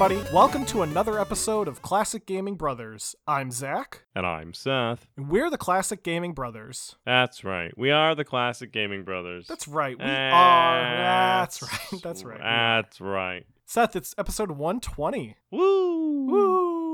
everybody. 0.00 0.32
Welcome 0.32 0.64
to 0.66 0.82
another 0.82 1.18
episode 1.18 1.66
of 1.66 1.82
Classic 1.82 2.24
Gaming 2.24 2.54
Brothers. 2.54 3.16
I'm 3.26 3.50
Zach, 3.50 4.04
And 4.14 4.24
I'm 4.24 4.54
Seth. 4.54 5.08
and 5.16 5.28
we're 5.28 5.50
the 5.50 5.58
Classic 5.58 6.04
Gaming 6.04 6.34
Brothers. 6.34 6.94
That's 7.04 7.42
right. 7.42 7.76
We 7.76 7.90
are 7.90 8.14
the 8.14 8.24
Classic 8.24 8.70
Gaming 8.70 9.02
Brothers. 9.02 9.48
That's 9.48 9.66
right. 9.66 9.98
We 9.98 10.04
are. 10.04 10.96
That's 10.96 11.62
right. 11.62 12.00
That's 12.00 12.22
right. 12.22 12.38
That's 12.38 13.00
right. 13.00 13.44
Seth, 13.66 13.96
it's 13.96 14.14
episode 14.16 14.52
120. 14.52 15.36
Woo! 15.50 16.26
Woo! 16.26 16.87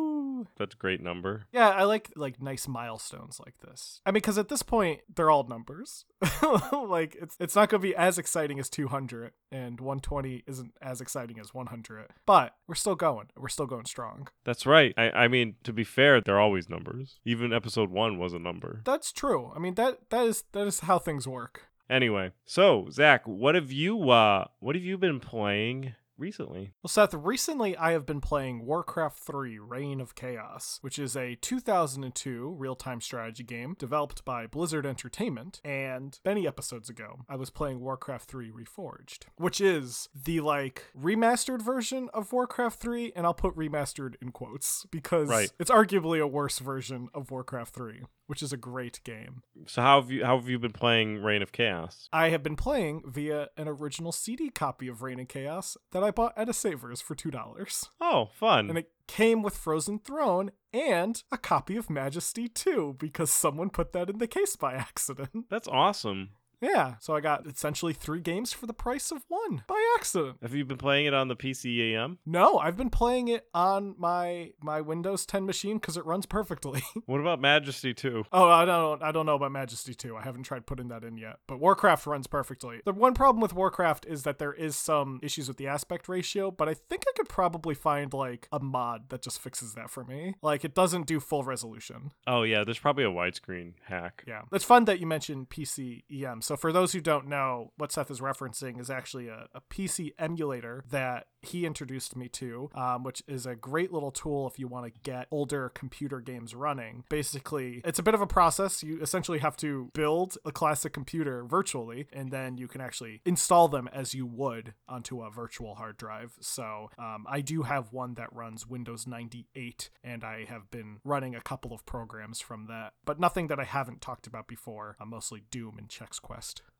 That's 0.56 0.74
a 0.74 0.79
great 0.79 1.01
number. 1.02 1.47
Yeah, 1.52 1.70
I 1.70 1.84
like 1.84 2.11
like 2.16 2.41
nice 2.42 2.69
milestones 2.69 3.41
like 3.45 3.59
this. 3.61 4.01
I 4.05 4.11
mean, 4.11 4.15
because 4.15 4.38
at 4.38 4.48
this 4.48 4.62
point 4.62 5.01
they're 5.15 5.30
all 5.30 5.47
numbers. 5.47 6.05
like 6.73 7.16
it's 7.20 7.37
it's 7.41 7.56
not 7.56 7.69
gonna 7.69 7.83
be 7.83 7.95
as 7.97 8.19
exciting 8.19 8.59
as 8.59 8.69
200, 8.69 9.33
and 9.50 9.81
120 9.81 10.44
isn't 10.47 10.75
as 10.81 11.00
exciting 11.00 11.39
as 11.39 11.55
100. 11.55 12.06
But 12.27 12.55
we're 12.67 12.75
still 12.75 12.97
going. 12.97 13.28
We're 13.36 13.48
still 13.48 13.67
going 13.67 13.86
strong. 13.86 14.28
That's 14.44 14.67
right. 14.67 14.94
I, 14.97 15.11
I 15.11 15.28
mean, 15.28 15.56
to 15.64 15.72
be 15.72 15.84
fair, 15.84 16.20
they're 16.20 16.41
always 16.41 16.69
numbers. 16.69 17.19
Even 17.25 17.53
episode 17.53 17.91
one 17.91 18.19
was 18.19 18.33
a 18.33 18.39
number. 18.39 18.83
That's 18.84 19.12
true. 19.12 19.53
I 19.55 19.59
mean 19.59 19.75
that 19.75 20.11
that 20.11 20.27
is 20.27 20.44
that 20.53 20.66
is 20.66 20.81
how 20.81 20.98
things 20.98 21.27
work. 21.28 21.69
Anyway, 21.91 22.33
so 22.47 22.89
Zach, 22.91 23.22
what 23.27 23.55
have 23.55 23.70
you 23.70 24.11
uh 24.11 24.47
what 24.61 24.75
have 24.75 24.84
you 24.84 24.97
been 24.97 25.20
playing 25.20 25.94
recently? 26.17 26.73
Well, 26.83 26.89
Seth, 26.89 27.15
recently 27.15 27.77
I 27.77 27.93
have 27.93 28.07
been 28.07 28.20
playing 28.20 28.65
Warcraft 28.65 29.19
3 29.19 29.59
Reign 29.59 30.01
of 30.01 30.15
Chaos, 30.15 30.79
which 30.83 30.98
is 30.98 31.17
a 31.17 31.37
2002 31.37 32.55
real 32.59 32.75
time 32.75 33.01
strategy 33.01 33.43
game 33.43 33.77
developed 33.79 34.25
by 34.25 34.47
Blizzard 34.47 34.87
Entertainment. 34.87 35.61
And 35.65 36.19
many 36.25 36.47
episodes 36.47 36.89
ago, 36.89 37.21
I 37.29 37.37
was 37.37 37.51
playing 37.51 37.81
Warcraft 37.81 38.29
3 38.29 38.51
Reforged, 38.51 39.25
which 39.37 39.61
is 39.61 40.09
the 40.15 40.41
like 40.41 40.84
remastered 40.98 41.62
version 41.62 42.09
of 42.15 42.33
Warcraft 42.33 42.81
3. 42.81 43.12
And 43.17 43.27
I'll 43.27 43.34
put 43.34 43.55
remastered 43.56 44.15
in 44.21 44.31
quotes 44.31 44.87
because 44.91 45.28
Right. 45.28 45.51
it's 45.59 45.71
arguably 45.71 46.21
a 46.21 46.27
worse 46.27 46.59
version 46.59 47.09
of 47.15 47.31
Warcraft 47.31 47.75
3, 47.75 48.03
which 48.27 48.43
is 48.43 48.53
a 48.53 48.56
great 48.56 49.01
game. 49.05 49.43
So 49.67 49.83
how 49.83 50.01
have 50.01 50.11
you 50.11 50.25
how 50.25 50.39
have 50.39 50.49
you 50.49 50.59
been 50.59 50.73
playing 50.73 51.23
Reign 51.23 51.43
of 51.43 51.53
Chaos? 51.53 52.09
I 52.12 52.28
have 52.31 52.43
been 52.43 52.56
playing 52.56 53.03
via 53.06 53.49
an 53.56 53.69
original 53.69 54.12
CD 54.12 54.51
copy 54.51 54.89
of 54.89 55.03
Reign 55.03 55.21
of 55.21 55.28
Chaos 55.28 55.77
that 55.93 56.03
I 56.05 56.10
bought 56.10 56.36
at 56.36 56.48
a 56.48 56.52
Savers 56.52 57.00
for 57.00 57.14
$2. 57.14 57.88
Oh, 58.00 58.28
fun. 58.34 58.69
and 58.69 58.78
it 58.78 58.91
came 59.06 59.42
with 59.42 59.56
Frozen 59.56 60.00
Throne 60.00 60.50
and 60.72 61.22
a 61.33 61.38
copy 61.38 61.77
of 61.77 61.91
Majesty 61.91 62.48
2 62.48 62.97
because 62.98 63.30
someone 63.30 63.70
put 63.70 63.92
that 63.92 64.10
in 64.10 64.19
the 64.19 64.27
case 64.27 64.56
by 64.56 64.75
accident. 64.75 65.47
That's 65.50 65.69
awesome. 65.69 66.30
Yeah, 66.65 66.95
so 67.01 67.15
I 67.15 67.20
got 67.20 67.47
essentially 67.47 67.93
three 67.93 68.20
games 68.20 68.53
for 68.53 68.67
the 68.67 68.73
price 68.73 69.11
of 69.11 69.25
one 69.29 69.62
by 69.67 69.81
accident. 69.98 70.39
Have 70.43 70.55
you 70.55 70.65
been 70.65 70.79
playing 70.79 71.06
it 71.06 71.15
on 71.15 71.29
the 71.29 71.37
PCEM? 71.37 72.19
No, 72.25 72.59
I've 72.59 72.77
been 72.77 72.91
playing 72.91 73.29
it 73.29 73.47
on 73.53 73.94
my 73.99 74.53
my 74.61 74.81
Windows 74.81 75.27
10 75.27 75.44
machine 75.47 75.78
because 75.78 75.97
it 75.97 76.05
runs 76.06 76.27
perfectly. 76.27 76.83
What 77.06 77.21
about 77.21 77.41
Majesty 77.41 77.93
2? 77.93 78.25
oh, 78.33 78.49
I 78.49 78.65
don't 78.65 79.03
I 79.03 79.12
don't 79.12 79.27
know 79.27 79.34
about 79.34 79.53
Majesty 79.53 79.94
2. 79.94 80.16
I 80.16 80.22
haven't 80.22 80.44
tried 80.44 80.65
putting 80.66 80.88
that 80.88 81.05
in 81.05 81.19
yet. 81.19 81.37
But 81.47 81.61
Warcraft 81.61 82.06
runs 82.06 82.27
perfectly. 82.27 82.81
The 82.84 82.93
one 82.93 83.15
problem 83.15 83.41
with 83.43 83.53
Warcraft 83.53 84.06
is 84.06 84.22
that 84.22 84.38
there 84.38 84.53
is 84.53 84.75
some 84.77 85.21
issues 85.22 85.49
with 85.49 85.59
the 85.59 85.67
aspect 85.67 86.09
ratio, 86.09 86.50
but 86.50 86.69
I 86.69 86.75
think 86.75 87.05
I 87.06 87.12
could 87.17 87.28
probably 87.28 87.75
find 87.75 88.12
like 88.15 88.49
a 88.50 88.59
mod 88.61 89.11
that 89.11 89.22
just 89.22 89.38
fixes 89.41 89.75
that 89.75 89.91
for 89.91 90.05
me. 90.05 90.34
Like 90.41 90.65
it 90.65 90.75
doesn't 90.75 91.06
do 91.06 91.21
full 91.21 91.44
resolution. 91.44 92.12
Oh 92.27 92.43
yeah, 92.43 92.65
there's 92.65 92.78
probably 92.78 93.05
a 93.05 93.11
widescreen 93.11 93.72
hack. 93.84 94.25
Yeah. 94.27 94.43
It's 94.53 94.65
fun 94.65 94.87
that 94.87 94.99
you 95.00 95.06
mentioned 95.06 95.50
PC 95.50 96.05
EM. 96.11 96.41
So, 96.54 96.59
for 96.59 96.72
those 96.72 96.92
who 96.92 97.00
don't 97.00 97.26
know, 97.26 97.72
what 97.78 97.91
Seth 97.91 98.12
is 98.12 98.20
referencing 98.20 98.78
is 98.81 98.88
actually 98.88 99.26
a, 99.26 99.48
a 99.54 99.60
PC 99.60 100.12
emulator 100.20 100.84
that 100.88 101.26
he 101.42 101.66
introduced 101.66 102.15
me 102.15 102.28
to, 102.28 102.70
um, 102.75 103.03
which 103.03 103.25
is 103.26 103.44
a 103.44 103.56
great 103.56 103.92
little 103.92 104.12
tool 104.12 104.47
if 104.47 104.59
you 104.59 104.69
want 104.69 104.87
to 104.87 105.00
get 105.03 105.26
older 105.32 105.69
computer 105.69 106.20
games 106.20 106.54
running. 106.54 107.03
Basically, 107.10 107.82
it's 107.84 107.98
a 107.98 108.04
bit 108.04 108.14
of 108.14 108.20
a 108.20 108.26
process. 108.26 108.84
You 108.84 109.00
essentially 109.00 109.41
have 109.41 109.56
to 109.59 109.91
build 109.94 110.38
a 110.44 110.53
classic 110.53 110.93
computer 110.93 111.44
virtually, 111.44 112.06
and 112.12 112.31
then 112.31 112.56
you 112.56 112.69
can 112.69 112.81
actually 112.81 113.20
install 113.26 113.66
them 113.66 113.88
as 113.93 114.14
you 114.14 114.25
would 114.25 114.75
onto 114.88 115.22
a 115.22 115.31
virtual 115.31 115.75
hard 115.75 115.97
drive. 115.97 116.34
So, 116.41 116.91
um, 116.98 117.26
I 117.28 117.41
do 117.41 117.62
have 117.62 117.93
one 117.93 118.14
that 118.14 118.32
runs 118.32 118.66
Windows 118.66 119.09
98, 119.09 119.91
and 120.04 120.22
I 120.22 120.44
have 120.44 120.70
been 120.70 120.98
running 121.03 121.34
a 121.34 121.41
couple 121.41 121.72
of 121.72 121.84
programs 121.84 122.41
from 122.41 122.66
that, 122.66 122.93
but 123.04 123.19
nothing 123.19 123.48
that 123.48 123.59
I 123.59 123.64
haven't 123.64 124.00
talked 124.00 124.28
about 124.28 124.47
before. 124.47 124.97
Uh, 125.00 125.04
mostly 125.04 125.43
Doom 125.50 125.78
and 125.78 125.88
Chex 125.88 126.22
Quest. 126.22 126.34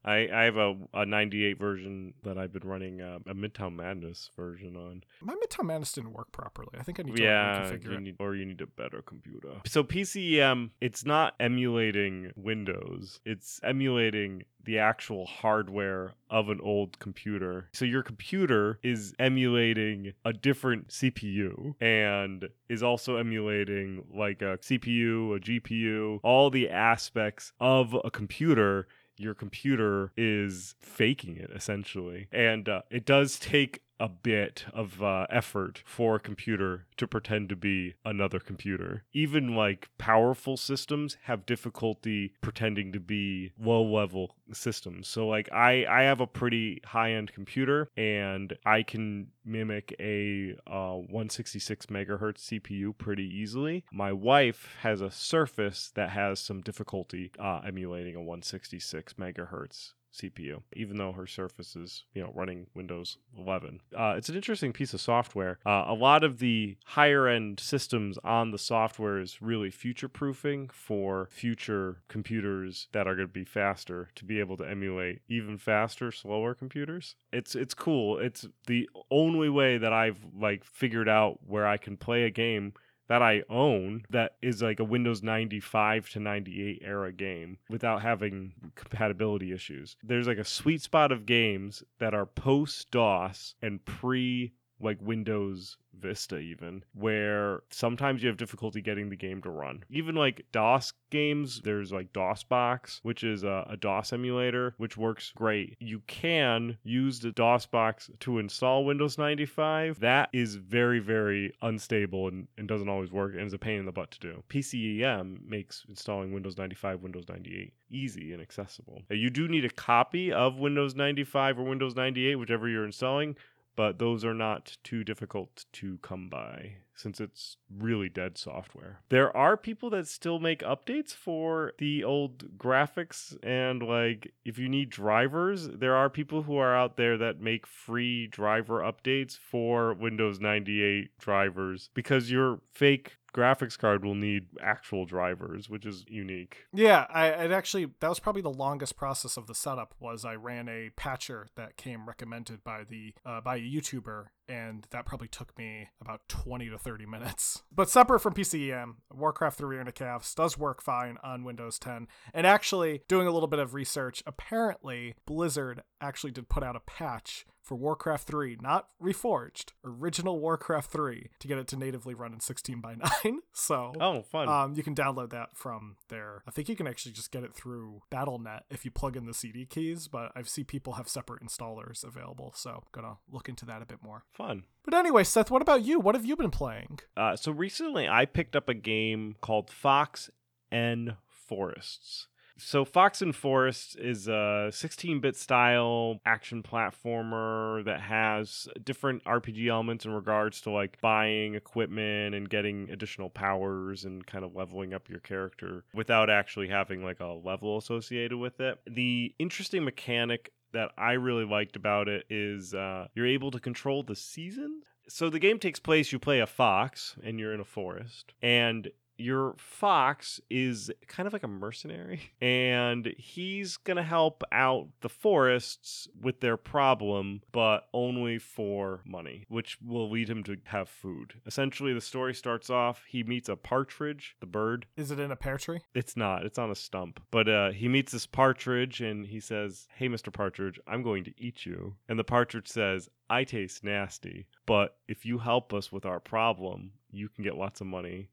I, 0.07 0.29
I 0.31 0.43
have 0.45 0.57
a, 0.59 0.75
a 0.93 1.07
98 1.07 1.59
version 1.59 2.13
that 2.25 2.37
I've 2.37 2.53
been 2.53 2.69
running 2.69 3.01
uh, 3.01 3.21
a 3.27 3.35
Midtown 3.35 3.75
Madness 3.75 4.29
version 4.37 4.77
on. 4.77 5.03
My 5.23 5.33
Midtown 5.35 5.65
Madness 5.65 5.93
didn't 5.93 6.13
work 6.13 6.31
properly. 6.31 6.69
I 6.79 6.83
think 6.83 7.01
I 7.01 7.05
need 7.05 7.17
to 7.17 7.23
Yeah, 7.23 7.63
reconfigure 7.71 7.85
you 7.85 7.93
it. 7.93 8.01
need, 8.03 8.17
or 8.19 8.35
you 8.35 8.45
need 8.45 8.61
a 8.61 8.67
better 8.67 9.01
computer. 9.01 9.49
So 9.67 9.83
PCEM, 9.83 10.71
it's 10.83 11.07
not 11.07 11.35
emulating 11.41 12.33
Windows. 12.37 13.21
It's 13.25 13.61
emulating 13.63 14.43
the 14.63 14.79
actual 14.79 15.25
hardware 15.25 16.13
of 16.29 16.51
an 16.51 16.61
old 16.63 16.99
computer. 16.99 17.69
So 17.73 17.87
your 17.87 18.03
computer 18.03 18.79
is 18.83 19.15
emulating 19.19 20.13
a 20.25 20.33
different 20.35 20.89
CPU 20.89 21.75
and 21.81 22.49
is 22.69 22.83
also 22.83 23.17
emulating 23.17 24.05
like 24.15 24.43
a 24.43 24.59
CPU, 24.59 25.37
a 25.37 25.41
GPU, 25.41 26.21
all 26.23 26.51
the 26.51 26.69
aspects 26.69 27.53
of 27.61 27.95
a 28.05 28.11
computer 28.11 28.87
your 29.17 29.35
computer 29.35 30.13
is 30.17 30.75
faking 30.81 31.37
it 31.37 31.51
essentially. 31.55 32.29
And 32.33 32.69
uh, 32.69 32.83
it 32.91 33.05
does 33.05 33.39
take 33.39 33.81
a 34.01 34.09
bit 34.09 34.65
of 34.73 35.03
uh, 35.03 35.27
effort 35.31 35.83
for 35.85 36.17
a 36.17 36.21
computer 36.21 36.87
to 36.97 37.07
pretend 37.07 37.49
to 37.49 37.57
be 37.57 37.95
another 38.05 38.41
computer. 38.41 39.05
Even 39.13 39.55
like 39.55 39.89
powerful 39.99 40.57
systems 40.57 41.17
have 41.25 41.47
difficulty 41.47 42.35
pretending 42.41 42.93
to 42.93 43.01
be 43.01 43.53
low 43.59 43.83
level 43.83 44.35
systems. 44.53 45.09
So 45.09 45.27
like 45.27 45.51
i 45.53 45.85
i 45.89 46.03
have 46.03 46.21
a 46.21 46.27
pretty 46.27 46.81
high 46.85 47.13
end 47.13 47.33
computer 47.33 47.89
and 47.97 48.57
i 48.65 48.83
can 48.83 49.29
mimic 49.45 49.95
a 50.01 50.55
uh, 50.67 50.95
166 50.95 51.87
megahertz 51.87 52.61
cpu 52.61 52.97
pretty 52.97 53.25
easily. 53.25 53.85
My 53.93 54.13
wife 54.13 54.69
has 54.81 55.01
a 55.01 55.11
surface 55.11 55.91
that 55.95 56.11
has 56.11 56.41
some 56.41 56.61
difficulty 56.61 57.33
uh, 57.39 57.61
emulating 57.67 58.17
a 58.17 58.21
166 58.21 59.15
megahertz 59.15 59.93
CPU, 60.15 60.63
even 60.75 60.97
though 60.97 61.13
her 61.13 61.27
Surface 61.27 61.75
is, 61.77 62.05
you 62.15 62.23
know, 62.23 62.33
running 62.35 62.67
Windows 62.75 63.19
11. 63.37 63.81
Uh, 63.97 64.15
it's 64.17 64.29
an 64.29 64.37
interesting 64.37 64.73
piece 64.73 64.95
of 64.95 65.01
software. 65.01 65.59
Uh, 65.67 65.85
a 65.89 65.95
lot 65.95 66.23
of 66.23 66.39
the 66.39 66.77
higher 66.85 67.27
end 67.27 67.59
systems 67.59 68.19
on 68.23 68.51
the 68.51 68.59
software 68.59 69.19
is 69.19 69.43
really 69.43 69.71
future 69.71 70.09
proofing 70.09 70.71
for 70.73 71.29
future 71.31 72.03
computers 72.09 72.89
that 72.93 73.07
are 73.07 73.17
going 73.17 73.29
to 73.29 73.33
be 73.33 73.45
faster 73.45 74.11
to 74.15 74.25
be 74.25 74.39
able 74.39 74.57
to 74.57 74.65
emulate 74.65 75.23
even 75.29 75.59
faster, 75.59 76.13
slower 76.13 76.55
computers. 76.55 77.17
It's 77.33 77.55
it's 77.55 77.75
cool. 77.75 78.19
It's 78.19 78.47
the 78.67 78.89
only 79.11 79.49
way 79.49 79.79
that 79.79 79.93
I've 79.93 80.19
like 80.39 80.65
figured 80.65 81.09
out 81.09 81.41
where 81.47 81.67
I 81.67 81.77
can 81.77 81.97
play 81.97 82.25
a 82.25 82.31
game 82.31 82.75
that 83.09 83.23
I 83.23 83.43
own 83.49 84.05
that 84.11 84.37
is 84.43 84.63
like 84.63 84.81
a 84.81 84.85
Windows 84.85 85.23
95 85.23 86.09
to 86.11 86.21
98 86.21 86.83
era 86.85 87.13
game 87.13 87.59
without 87.69 88.03
having 88.03 88.53
compatibility 88.75 89.53
issues. 89.53 89.97
There's 90.03 90.27
like 90.27 90.39
a 90.39 90.45
sweet 90.45 90.83
spot 90.83 91.13
of 91.13 91.27
games 91.27 91.83
that 91.99 92.15
are 92.15 92.27
post 92.27 92.91
DOS 92.91 93.55
and 93.61 93.85
pre 93.85 94.53
like 94.85 94.99
Windows 95.01 95.77
Vista 95.99 96.39
even 96.39 96.85
where 96.93 97.63
sometimes 97.71 98.23
you 98.23 98.29
have 98.29 98.37
difficulty 98.37 98.81
getting 98.81 99.09
the 99.09 99.17
game 99.17 99.41
to 99.43 99.51
run. 99.51 99.85
Even 99.91 100.15
like 100.15 100.45
DOS 100.53 100.93
games, 101.11 101.61
there's 101.63 101.93
like 101.93 102.13
DOSBox, 102.13 103.01
which 103.03 103.25
is 103.25 103.45
a, 103.45 103.67
a 103.71 103.77
DOS 103.77 104.13
emulator, 104.13 104.75
which 104.79 104.97
works 104.97 105.33
great. 105.35 105.77
You 105.81 106.01
can 106.07 106.79
use 106.83 107.21
the 107.21 107.31
DOSBox 107.31 108.19
to 108.21 108.39
install 108.39 108.85
Windows 108.85 109.19
95. 109.19 110.01
That 110.01 110.29
is 110.33 110.57
very, 110.57 110.99
very 110.99 111.53
unstable 111.63 112.29
and, 112.29 112.49
and 112.59 112.69
doesn't 112.69 112.89
always 112.89 113.13
work 113.13 113.35
and 113.35 113.47
is 113.47 113.53
a 113.53 113.59
pain 113.59 113.79
in 113.79 113.87
the 113.87 113.93
butt 113.93 114.11
to 114.13 114.21
do. 114.21 114.43
PCEM 114.49 115.47
makes 115.47 115.85
installing 115.89 116.33
Windows 116.33 116.59
95, 116.59 117.03
Windows 117.03 117.25
98 117.29 117.73
easy 117.91 118.33
and 118.33 118.43
accessible. 118.43 119.03
You 119.09 119.31
do 119.31 119.47
need 119.47 119.65
a 119.65 119.71
copy 119.71 120.33
of 120.33 120.59
Windows 120.59 120.97
95 120.97 121.61
or 121.61 121.63
Windows 121.63 121.95
98, 121.95 122.35
whichever 122.37 122.69
you're 122.69 122.85
installing, 122.85 123.37
but 123.77 123.99
those 123.99 124.25
are 124.25 124.35
not 124.35 124.77
too 124.83 125.05
difficult 125.05 125.65
to 125.73 125.99
come 125.99 126.29
by. 126.29 126.77
Since 126.95 127.21
it's 127.21 127.57
really 127.77 128.09
dead 128.09 128.39
software. 128.39 129.01
There 129.09 129.35
are 129.37 129.57
people 129.57 129.91
that 129.91 130.07
still 130.09 130.39
make 130.39 130.61
updates 130.61 131.15
for 131.15 131.73
the 131.79 132.05
old 132.05 132.59
graphics, 132.59 133.37
and 133.43 133.83
like 133.83 134.33
if 134.45 134.59
you 134.59 134.69
need 134.69 134.91
drivers, 134.91 135.69
there 135.69 135.95
are 135.95 136.11
people 136.11 136.43
who 136.43 136.57
are 136.57 136.77
out 136.77 136.97
there 136.97 137.19
that 137.19 137.41
make 137.41 137.67
free 137.67 138.27
driver 138.27 138.81
updates 138.81 139.39
for 139.39 139.95
Windows 139.95 140.41
98 140.41 141.17
drivers 141.19 141.91
because 141.95 142.31
your 142.31 142.61
fake 142.73 143.19
graphics 143.35 143.77
card 143.77 144.05
will 144.05 144.15
need 144.15 144.47
actual 144.63 145.05
drivers, 145.05 145.69
which 145.69 145.85
is 145.85 146.05
unique. 146.09 146.65
Yeah, 146.73 147.07
I 147.11 147.27
it 147.29 147.51
actually 147.51 147.91
that 148.01 148.09
was 148.09 148.21
probably 148.21 148.43
the 148.43 148.51
longest 148.51 148.97
process 148.97 149.37
of 149.37 149.47
the 149.47 149.55
setup 149.55 149.95
was 149.99 150.25
I 150.25 150.37
ran 150.37 150.69
a 150.69 150.91
patcher 150.97 151.49
that 151.57 151.77
came 151.77 152.07
recommended 152.07 152.63
by 152.65 152.85
the 152.85 153.15
uh, 153.27 153.41
by 153.41 153.57
a 153.57 153.61
YouTuber 153.61 154.27
and 154.49 154.87
that 154.91 155.07
probably 155.07 155.29
took 155.29 155.57
me 155.59 155.89
about 156.01 156.29
20 156.29 156.69
to 156.69 156.79
30 156.85 157.07
minutes. 157.07 157.63
But 157.75 157.91
separate 157.91 158.21
from 158.21 158.35
PCEM, 158.35 158.97
Warcraft 159.13 159.59
3 159.59 159.77
Reign 159.77 159.89
of 159.89 159.95
Chaos 159.95 160.35
does 160.35 160.59
work 160.59 160.83
fine 160.83 161.17
on 161.25 161.43
Windows 161.43 161.79
10. 161.79 162.07
And 162.33 162.47
actually, 162.47 163.03
doing 163.09 163.27
a 163.27 163.33
little 163.33 163.49
bit 163.49 163.59
of 163.59 163.75
research, 163.75 164.23
apparently 164.27 165.15
Blizzard 165.27 165.83
actually 166.01 166.31
did 166.31 166.49
put 166.49 166.63
out 166.63 166.77
a 166.77 166.81
patch 166.81 167.47
for 167.65 167.75
Warcraft 167.77 168.29
3, 168.29 168.59
not 168.61 168.89
Reforged, 169.03 169.71
original 169.85 170.39
Warcraft 170.39 170.91
3, 170.91 171.31
to 171.41 171.49
get 171.49 171.57
it 171.59 171.67
to 171.69 171.77
natively 171.77 172.13
run 172.15 172.35
in 172.35 172.39
16 172.41 172.81
by 172.81 172.95
9. 173.25 173.41
So, 173.55 173.93
Oh, 173.99 174.23
fun. 174.23 174.49
um, 174.49 174.75
you 174.75 174.83
can 174.83 174.95
download 174.95 175.31
that 175.31 175.57
from 175.57 175.97
there. 176.11 176.43
I 176.47 176.51
think 176.51 176.69
you 176.69 176.77
can 176.77 176.87
actually 176.87 177.13
just 177.13 177.31
get 177.33 177.43
it 177.43 177.55
through 177.55 178.03
BattleNet 178.13 178.61
if 178.71 178.85
you 178.85 178.91
plug 178.91 179.17
in 179.17 179.25
the 179.25 179.33
CD 179.35 179.65
keys, 179.65 180.09
but 180.09 180.31
I've 180.37 180.49
seen 180.49 180.67
people 180.67 180.93
have 180.93 181.09
separate 181.09 181.43
installers 181.43 182.05
available, 182.05 182.53
so 182.55 182.85
gonna 182.93 183.17
look 183.31 183.49
into 183.49 183.65
that 183.65 183.81
a 183.83 183.87
bit 183.87 184.03
more. 184.03 184.25
fun. 184.31 184.65
But 184.85 184.93
anyway, 184.93 185.25
Seth, 185.25 185.51
what 185.51 185.63
about 185.63 185.83
you? 185.83 185.99
What 185.99 186.15
have 186.15 186.27
you 186.27 186.37
been 186.37 186.51
playing? 186.51 187.01
Uh, 187.17 187.37
so 187.37 187.51
recently, 187.51 188.07
I 188.07 188.27
picked 188.27 188.55
up 188.55 188.69
a 188.69 188.75
game 188.75 189.37
called 189.41 189.71
Fox 189.71 190.29
and 190.71 191.17
Forests. 191.27 192.29
So 192.57 192.85
Fox 192.85 193.21
and 193.21 193.35
Forest 193.35 193.97
is 193.99 194.29
a 194.29 194.71
16-bit 194.71 195.37
style 195.37 196.21
action 196.25 196.63
platformer 196.63 197.85
that 197.85 198.01
has 198.01 198.69
different 198.83 199.25
RPG 199.25 199.69
elements 199.69 200.05
in 200.05 200.13
regards 200.13 200.61
to 200.63 200.71
like 200.71 201.01
buying 201.01 201.57
equipment 201.57 202.35
and 202.35 202.49
getting 202.49 202.91
additional 202.91 203.29
powers 203.29 204.05
and 204.05 204.25
kind 204.27 204.45
of 204.45 204.55
leveling 204.55 204.95
up 204.95 205.09
your 205.09 205.21
character 205.21 205.85
without 205.93 206.31
actually 206.31 206.69
having 206.69 207.05
like 207.05 207.21
a 207.21 207.27
level 207.45 207.77
associated 207.77 208.39
with 208.39 208.61
it. 208.61 208.79
The 208.87 209.35
interesting 209.39 209.85
mechanic 209.85 210.53
that 210.73 210.91
I 210.97 211.13
really 211.13 211.45
liked 211.45 211.77
about 211.77 212.09
it 212.09 212.25
is 212.31 212.75
uh, 212.75 213.09
you're 213.15 213.27
able 213.27 213.51
to 213.53 213.61
control 213.61 214.03
the 214.03 214.17
seasons. 214.17 214.85
So 215.09 215.29
the 215.29 215.39
game 215.39 215.59
takes 215.59 215.81
place, 215.81 216.13
you 216.13 216.19
play 216.19 216.41
a 216.41 216.47
fox 216.47 217.17
and 217.23 217.39
you're 217.39 217.53
in 217.53 217.61
a 217.61 217.65
forest, 217.65 218.33
and 218.41 218.89
your 219.17 219.55
fox 219.57 220.41
is 220.51 220.91
kind 221.07 221.27
of 221.27 221.33
like 221.33 221.43
a 221.43 221.49
mercenary 221.49 222.21
and 222.41 223.15
he's 223.19 223.77
going 223.77 223.97
to 223.97 224.03
help 224.03 224.43
out 224.53 224.89
the 225.01 225.09
forests 225.09 226.09
with 226.21 226.41
their 226.41 226.57
problem 226.57 227.43
but 227.53 227.89
only 227.93 228.39
for 228.39 229.01
money 229.05 229.45
which 229.49 229.79
will 229.85 230.11
lead 230.11 230.29
him 230.29 230.43
to 230.43 230.57
have 230.65 230.89
food 230.89 231.35
essentially 231.47 231.93
the 231.93 232.01
story 232.01 232.35
starts 232.35 232.71
off 232.71 233.03
he 233.09 233.23
meets 233.23 233.49
a 233.49 233.57
partridge 233.57 234.37
the 234.41 234.47
bird 234.47 234.87
Is 234.97 235.11
it 235.11 235.21
in 235.21 235.31
a 235.31 235.37
pear 235.37 235.59
tree? 235.59 235.81
it's 235.95 236.17
not. 236.17 236.45
It's 236.45 236.59
on 236.59 236.71
a 236.71 236.75
stump. 236.75 237.21
But 237.31 237.49
uh, 237.49 237.71
he 237.71 237.89
meets 237.89 238.13
this 238.13 238.27
partridge 238.27 239.01
and 239.01 239.27
he 239.27 239.41
says, 239.41 239.87
Hey, 239.97 240.09
Mr. 240.09 240.33
Partridge, 240.33 240.79
I'm 240.87 241.03
going 241.03 241.25
to 241.25 241.33
eat 241.39 241.65
you. 241.67 241.95
And 242.09 242.19
the 242.19 242.25
partridge 242.25 242.69
says, 242.69 243.09
I 243.31 243.45
taste 243.45 243.85
nasty, 243.85 244.47
but 244.67 244.97
if 245.09 245.25
you 245.25 245.39
help 245.39 245.73
us 245.73 245.91
with 245.91 246.05
our 246.05 246.21
problem, 246.21 246.93
you 247.11 247.29
can 247.29 247.45
get 247.45 247.57
lots 247.57 247.81
of 247.81 247.87
money 247.87 248.29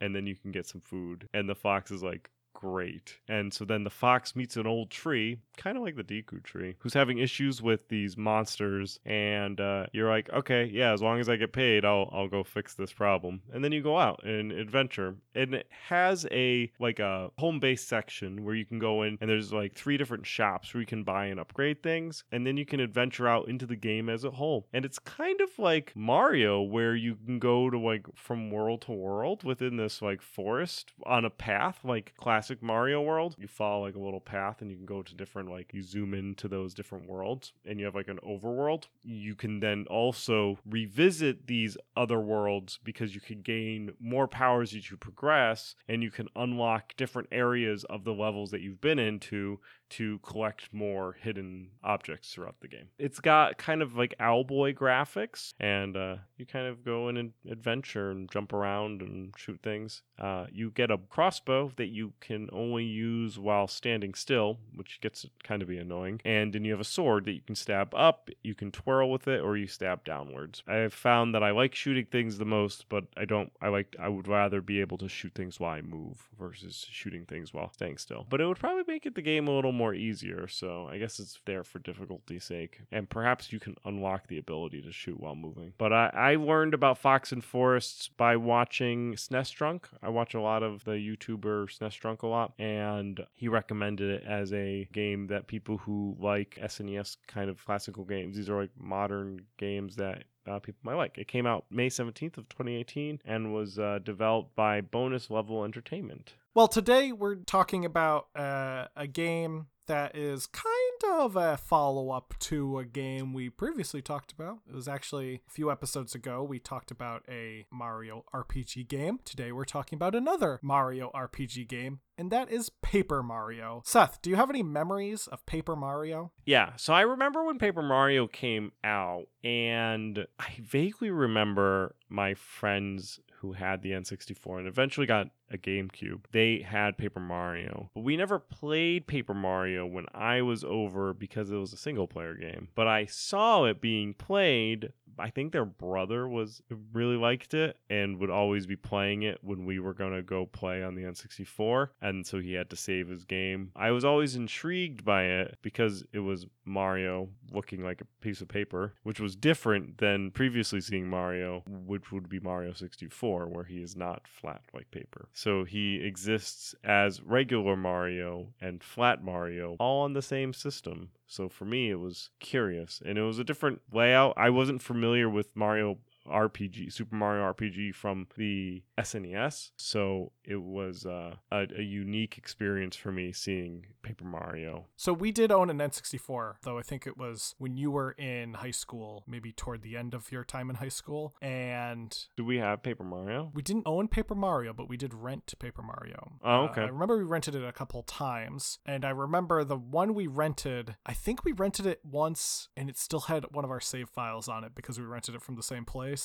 and 0.00 0.14
then 0.14 0.26
you 0.26 0.36
can 0.36 0.52
get 0.52 0.66
some 0.66 0.80
food. 0.80 1.28
And 1.32 1.48
the 1.48 1.54
fox 1.54 1.90
is 1.90 2.02
like, 2.02 2.30
Great. 2.58 3.18
And 3.28 3.54
so 3.54 3.64
then 3.64 3.84
the 3.84 3.90
fox 3.90 4.34
meets 4.34 4.56
an 4.56 4.66
old 4.66 4.90
tree, 4.90 5.38
kind 5.56 5.76
of 5.76 5.84
like 5.84 5.94
the 5.94 6.02
Deku 6.02 6.42
tree, 6.42 6.74
who's 6.80 6.92
having 6.92 7.18
issues 7.18 7.62
with 7.62 7.88
these 7.88 8.16
monsters. 8.16 8.98
And 9.06 9.60
uh, 9.60 9.86
you're 9.92 10.10
like, 10.10 10.28
okay, 10.30 10.64
yeah, 10.64 10.92
as 10.92 11.00
long 11.00 11.20
as 11.20 11.28
I 11.28 11.36
get 11.36 11.52
paid, 11.52 11.84
I'll 11.84 12.10
I'll 12.12 12.26
go 12.26 12.42
fix 12.42 12.74
this 12.74 12.92
problem. 12.92 13.42
And 13.52 13.62
then 13.62 13.70
you 13.70 13.80
go 13.80 13.96
out 13.96 14.24
and 14.24 14.50
adventure. 14.50 15.14
And 15.36 15.54
it 15.54 15.68
has 15.86 16.26
a 16.32 16.72
like 16.80 16.98
a 16.98 17.30
home 17.38 17.60
base 17.60 17.86
section 17.86 18.44
where 18.44 18.56
you 18.56 18.64
can 18.64 18.80
go 18.80 19.04
in 19.04 19.18
and 19.20 19.30
there's 19.30 19.52
like 19.52 19.76
three 19.76 19.96
different 19.96 20.26
shops 20.26 20.74
where 20.74 20.80
you 20.80 20.86
can 20.86 21.04
buy 21.04 21.26
and 21.26 21.38
upgrade 21.38 21.80
things. 21.80 22.24
And 22.32 22.44
then 22.44 22.56
you 22.56 22.66
can 22.66 22.80
adventure 22.80 23.28
out 23.28 23.46
into 23.46 23.66
the 23.66 23.76
game 23.76 24.08
as 24.08 24.24
a 24.24 24.32
whole. 24.32 24.66
And 24.72 24.84
it's 24.84 24.98
kind 24.98 25.40
of 25.40 25.56
like 25.60 25.92
Mario 25.94 26.60
where 26.60 26.96
you 26.96 27.14
can 27.24 27.38
go 27.38 27.70
to 27.70 27.78
like 27.78 28.06
from 28.16 28.50
world 28.50 28.80
to 28.82 28.92
world 28.92 29.44
within 29.44 29.76
this 29.76 30.02
like 30.02 30.22
forest 30.22 30.90
on 31.06 31.24
a 31.24 31.30
path 31.30 31.78
like 31.84 32.14
classic 32.16 32.47
Mario 32.60 33.00
world. 33.02 33.34
You 33.38 33.48
follow 33.48 33.84
like 33.84 33.94
a 33.94 34.00
little 34.00 34.20
path 34.20 34.60
and 34.60 34.70
you 34.70 34.76
can 34.76 34.86
go 34.86 35.02
to 35.02 35.14
different 35.14 35.50
like 35.50 35.72
you 35.72 35.82
zoom 35.82 36.14
into 36.14 36.48
those 36.48 36.74
different 36.74 37.08
worlds 37.08 37.52
and 37.64 37.78
you 37.78 37.84
have 37.84 37.94
like 37.94 38.08
an 38.08 38.20
overworld. 38.26 38.84
You 39.02 39.34
can 39.34 39.60
then 39.60 39.86
also 39.88 40.58
revisit 40.68 41.46
these 41.46 41.76
other 41.96 42.20
worlds 42.20 42.78
because 42.82 43.14
you 43.14 43.20
can 43.20 43.42
gain 43.42 43.92
more 44.00 44.28
powers 44.28 44.74
as 44.74 44.90
you 44.90 44.96
progress 44.96 45.74
and 45.88 46.02
you 46.02 46.10
can 46.10 46.28
unlock 46.36 46.96
different 46.96 47.28
areas 47.32 47.84
of 47.84 48.04
the 48.04 48.14
levels 48.14 48.50
that 48.50 48.60
you've 48.60 48.80
been 48.80 48.98
into 48.98 49.60
to 49.90 50.18
collect 50.18 50.72
more 50.72 51.16
hidden 51.20 51.68
objects 51.82 52.32
throughout 52.32 52.56
the 52.60 52.68
game. 52.68 52.88
It's 52.98 53.20
got 53.20 53.58
kind 53.58 53.82
of 53.82 53.96
like 53.96 54.14
Owlboy 54.20 54.74
graphics, 54.74 55.52
and 55.58 55.96
uh, 55.96 56.16
you 56.36 56.46
kind 56.46 56.66
of 56.66 56.84
go 56.84 57.08
in 57.08 57.16
an 57.16 57.32
adventure 57.50 58.10
and 58.10 58.30
jump 58.30 58.52
around 58.52 59.02
and 59.02 59.34
shoot 59.36 59.60
things. 59.62 60.02
Uh, 60.18 60.46
you 60.52 60.70
get 60.70 60.90
a 60.90 60.98
crossbow 60.98 61.72
that 61.76 61.88
you 61.88 62.12
can 62.20 62.48
only 62.52 62.84
use 62.84 63.38
while 63.38 63.66
standing 63.66 64.14
still, 64.14 64.58
which 64.74 65.00
gets 65.00 65.26
kind 65.42 65.62
of 65.62 65.68
be 65.68 65.78
annoying. 65.78 66.20
And 66.24 66.52
then 66.52 66.64
you 66.64 66.72
have 66.72 66.80
a 66.80 66.84
sword 66.84 67.24
that 67.26 67.32
you 67.32 67.42
can 67.46 67.54
stab 67.54 67.94
up, 67.94 68.30
you 68.42 68.54
can 68.54 68.70
twirl 68.70 69.10
with 69.10 69.28
it, 69.28 69.40
or 69.40 69.56
you 69.56 69.66
stab 69.66 70.04
downwards. 70.04 70.62
I 70.66 70.76
have 70.76 70.92
found 70.92 71.34
that 71.34 71.42
I 71.42 71.50
like 71.50 71.74
shooting 71.74 72.06
things 72.06 72.38
the 72.38 72.44
most, 72.44 72.86
but 72.88 73.04
I 73.16 73.24
don't. 73.24 73.52
I 73.60 73.68
like. 73.68 73.96
I 73.98 74.08
would 74.08 74.28
rather 74.28 74.60
be 74.60 74.80
able 74.80 74.98
to 74.98 75.08
shoot 75.08 75.34
things 75.34 75.60
while 75.60 75.72
I 75.72 75.82
move 75.82 76.28
versus 76.38 76.86
shooting 76.90 77.24
things 77.24 77.54
while 77.54 77.72
staying 77.72 77.98
still. 77.98 78.26
But 78.28 78.40
it 78.40 78.46
would 78.46 78.58
probably 78.58 78.84
make 78.86 79.06
it 79.06 79.14
the 79.14 79.22
game 79.22 79.48
a 79.48 79.54
little 79.54 79.72
more 79.78 79.94
easier. 79.94 80.48
So 80.48 80.88
I 80.90 80.98
guess 80.98 81.18
it's 81.18 81.38
there 81.46 81.64
for 81.64 81.78
difficulty's 81.78 82.44
sake, 82.44 82.80
and 82.92 83.08
perhaps 83.08 83.52
you 83.52 83.60
can 83.60 83.76
unlock 83.84 84.26
the 84.26 84.38
ability 84.38 84.82
to 84.82 84.92
shoot 84.92 85.18
while 85.18 85.34
moving. 85.34 85.72
But 85.78 85.92
I, 85.92 86.10
I 86.12 86.34
learned 86.34 86.74
about 86.74 86.98
Fox 86.98 87.32
and 87.32 87.42
Forests 87.42 88.08
by 88.08 88.36
watching 88.36 89.14
SNES 89.14 89.54
Drunk. 89.54 89.88
I 90.02 90.08
watch 90.08 90.34
a 90.34 90.40
lot 90.40 90.62
of 90.62 90.84
the 90.84 90.92
YouTuber 90.92 91.78
SNES 91.78 91.98
Drunk 91.98 92.22
a 92.22 92.26
lot, 92.26 92.52
and 92.58 93.24
he 93.32 93.48
recommended 93.48 94.10
it 94.10 94.24
as 94.26 94.52
a 94.52 94.88
game 94.92 95.28
that 95.28 95.46
people 95.46 95.78
who 95.78 96.16
like 96.18 96.58
SNES 96.60 97.16
kind 97.26 97.48
of 97.48 97.64
classical 97.64 98.04
games, 98.04 98.36
these 98.36 98.50
are 98.50 98.60
like 98.60 98.70
modern 98.78 99.42
games 99.56 99.96
that 99.96 100.24
uh, 100.48 100.58
people 100.58 100.80
might 100.82 100.94
like. 100.94 101.18
It 101.18 101.28
came 101.28 101.46
out 101.46 101.66
May 101.70 101.88
17th 101.88 102.38
of 102.38 102.48
2018 102.48 103.20
and 103.24 103.52
was 103.52 103.78
uh, 103.78 103.98
developed 104.02 104.56
by 104.56 104.80
Bonus 104.80 105.30
Level 105.30 105.64
Entertainment. 105.64 106.34
Well, 106.54 106.66
today 106.68 107.12
we're 107.12 107.36
talking 107.36 107.84
about 107.84 108.28
uh, 108.34 108.86
a 108.96 109.06
game 109.06 109.66
that 109.86 110.16
is 110.16 110.46
kind 110.46 111.14
of 111.14 111.36
a 111.36 111.56
follow 111.56 112.10
up 112.10 112.34
to 112.38 112.78
a 112.78 112.84
game 112.84 113.32
we 113.32 113.48
previously 113.48 114.02
talked 114.02 114.32
about. 114.32 114.58
It 114.68 114.74
was 114.74 114.88
actually 114.88 115.42
a 115.48 115.50
few 115.50 115.70
episodes 115.70 116.14
ago. 116.14 116.42
We 116.42 116.58
talked 116.58 116.90
about 116.90 117.22
a 117.28 117.66
Mario 117.70 118.24
RPG 118.34 118.88
game. 118.88 119.20
Today 119.24 119.52
we're 119.52 119.64
talking 119.64 119.96
about 119.96 120.14
another 120.14 120.58
Mario 120.62 121.10
RPG 121.14 121.68
game, 121.68 122.00
and 122.16 122.30
that 122.30 122.50
is 122.50 122.70
Paper 122.82 123.22
Mario. 123.22 123.82
Seth, 123.84 124.20
do 124.20 124.30
you 124.30 124.36
have 124.36 124.50
any 124.50 124.62
memories 124.62 125.26
of 125.26 125.44
Paper 125.46 125.76
Mario? 125.76 126.32
Yeah, 126.44 126.72
so 126.76 126.92
I 126.92 127.02
remember 127.02 127.44
when 127.44 127.58
Paper 127.58 127.82
Mario 127.82 128.26
came 128.26 128.72
out, 128.82 129.26
and 129.44 130.26
I 130.38 130.56
vaguely 130.62 131.10
remember 131.10 131.94
my 132.08 132.34
friends 132.34 133.20
who 133.40 133.52
had 133.52 133.82
the 133.82 133.92
N64 133.92 134.58
and 134.58 134.68
eventually 134.68 135.06
got 135.06 135.28
a 135.50 135.56
GameCube. 135.56 136.24
They 136.32 136.60
had 136.60 136.98
Paper 136.98 137.20
Mario, 137.20 137.90
but 137.94 138.02
we 138.02 138.16
never 138.16 138.38
played 138.38 139.06
Paper 139.06 139.34
Mario 139.34 139.86
when 139.86 140.06
I 140.12 140.42
was 140.42 140.64
over 140.64 141.14
because 141.14 141.50
it 141.50 141.56
was 141.56 141.72
a 141.72 141.76
single 141.76 142.08
player 142.08 142.34
game. 142.34 142.68
But 142.74 142.88
I 142.88 143.06
saw 143.06 143.64
it 143.64 143.80
being 143.80 144.14
played. 144.14 144.92
I 145.18 145.30
think 145.30 145.52
their 145.52 145.64
brother 145.64 146.28
was 146.28 146.62
really 146.92 147.16
liked 147.16 147.54
it 147.54 147.76
and 147.90 148.18
would 148.18 148.30
always 148.30 148.66
be 148.66 148.76
playing 148.76 149.22
it 149.22 149.38
when 149.42 149.64
we 149.64 149.78
were 149.78 149.94
going 149.94 150.14
to 150.14 150.22
go 150.22 150.46
play 150.46 150.82
on 150.82 150.94
the 150.94 151.02
N64, 151.02 151.88
and 152.00 152.26
so 152.26 152.38
he 152.38 152.54
had 152.54 152.70
to 152.70 152.76
save 152.76 153.08
his 153.08 153.24
game. 153.24 153.70
I 153.76 153.90
was 153.90 154.04
always 154.04 154.36
intrigued 154.36 155.04
by 155.04 155.24
it 155.24 155.58
because 155.62 156.04
it 156.12 156.20
was 156.20 156.46
Mario 156.64 157.28
looking 157.50 157.82
like 157.82 158.00
a 158.00 158.06
piece 158.22 158.40
of 158.40 158.48
paper, 158.48 158.94
which 159.02 159.20
was 159.20 159.36
different 159.36 159.98
than 159.98 160.30
previously 160.30 160.80
seeing 160.80 161.08
Mario, 161.08 161.62
which 161.66 162.12
would 162.12 162.28
be 162.28 162.40
Mario 162.40 162.72
64, 162.72 163.46
where 163.46 163.64
he 163.64 163.82
is 163.82 163.96
not 163.96 164.28
flat 164.28 164.62
like 164.74 164.90
paper. 164.90 165.28
So 165.32 165.64
he 165.64 165.96
exists 165.96 166.74
as 166.84 167.22
regular 167.22 167.76
Mario 167.76 168.48
and 168.60 168.82
flat 168.82 169.22
Mario 169.22 169.76
all 169.80 170.02
on 170.02 170.12
the 170.12 170.22
same 170.22 170.52
system. 170.52 171.10
So 171.28 171.48
for 171.48 171.66
me, 171.66 171.90
it 171.90 172.00
was 172.00 172.30
curious 172.40 173.02
and 173.04 173.18
it 173.18 173.22
was 173.22 173.38
a 173.38 173.44
different 173.44 173.82
layout. 173.92 174.34
I 174.36 174.50
wasn't 174.50 174.82
familiar 174.82 175.28
with 175.28 175.54
Mario 175.54 175.98
RPG, 176.28 176.92
Super 176.92 177.14
Mario 177.16 177.42
RPG 177.52 177.94
from 177.94 178.26
the 178.36 178.82
SNES. 178.98 179.70
So 179.76 180.32
it 180.44 180.62
was 180.62 181.06
uh, 181.06 181.36
a, 181.50 181.66
a 181.76 181.82
unique 181.82 182.38
experience 182.38 182.96
for 182.96 183.12
me 183.12 183.32
seeing 183.32 183.86
Paper 184.02 184.24
Mario. 184.24 184.86
So 184.96 185.12
we 185.12 185.32
did 185.32 185.50
own 185.52 185.70
an 185.70 185.78
N64, 185.78 186.56
though 186.62 186.78
I 186.78 186.82
think 186.82 187.06
it 187.06 187.16
was 187.18 187.54
when 187.58 187.76
you 187.76 187.90
were 187.90 188.12
in 188.12 188.54
high 188.54 188.70
school, 188.70 189.24
maybe 189.26 189.52
toward 189.52 189.82
the 189.82 189.96
end 189.96 190.14
of 190.14 190.30
your 190.32 190.44
time 190.44 190.70
in 190.70 190.76
high 190.76 190.88
school. 190.88 191.34
And 191.42 192.16
Do 192.36 192.44
we 192.44 192.58
have 192.58 192.82
Paper 192.82 193.04
Mario? 193.04 193.50
we 193.54 193.62
didn't 193.62 193.84
own 193.86 194.08
Paper 194.08 194.34
Mario, 194.34 194.72
but 194.72 194.88
we 194.88 194.96
did 194.96 195.14
rent 195.14 195.52
Paper 195.58 195.82
Mario. 195.82 196.38
Oh, 196.42 196.48
Uh, 196.50 196.68
okay. 196.70 196.82
I 196.82 196.86
remember 196.86 197.16
we 197.18 197.24
rented 197.24 197.54
it 197.54 197.64
a 197.64 197.72
couple 197.72 198.02
times, 198.02 198.78
and 198.86 199.04
I 199.04 199.10
remember 199.10 199.64
the 199.64 199.76
one 199.76 200.14
we 200.14 200.26
rented, 200.26 200.96
I 201.06 201.12
think 201.14 201.44
we 201.44 201.52
rented 201.52 201.86
it 201.86 202.00
once, 202.04 202.68
and 202.76 202.88
it 202.88 202.96
still 202.98 203.20
had 203.20 203.44
one 203.52 203.64
of 203.64 203.70
our 203.70 203.80
save 203.80 204.08
files 204.08 204.48
on 204.48 204.64
it 204.64 204.74
because 204.74 204.98
we 204.98 205.04
rented 205.04 205.34
it 205.34 205.42
from 205.42 205.56
the 205.56 205.62
same 205.62 205.84
place. 205.84 206.17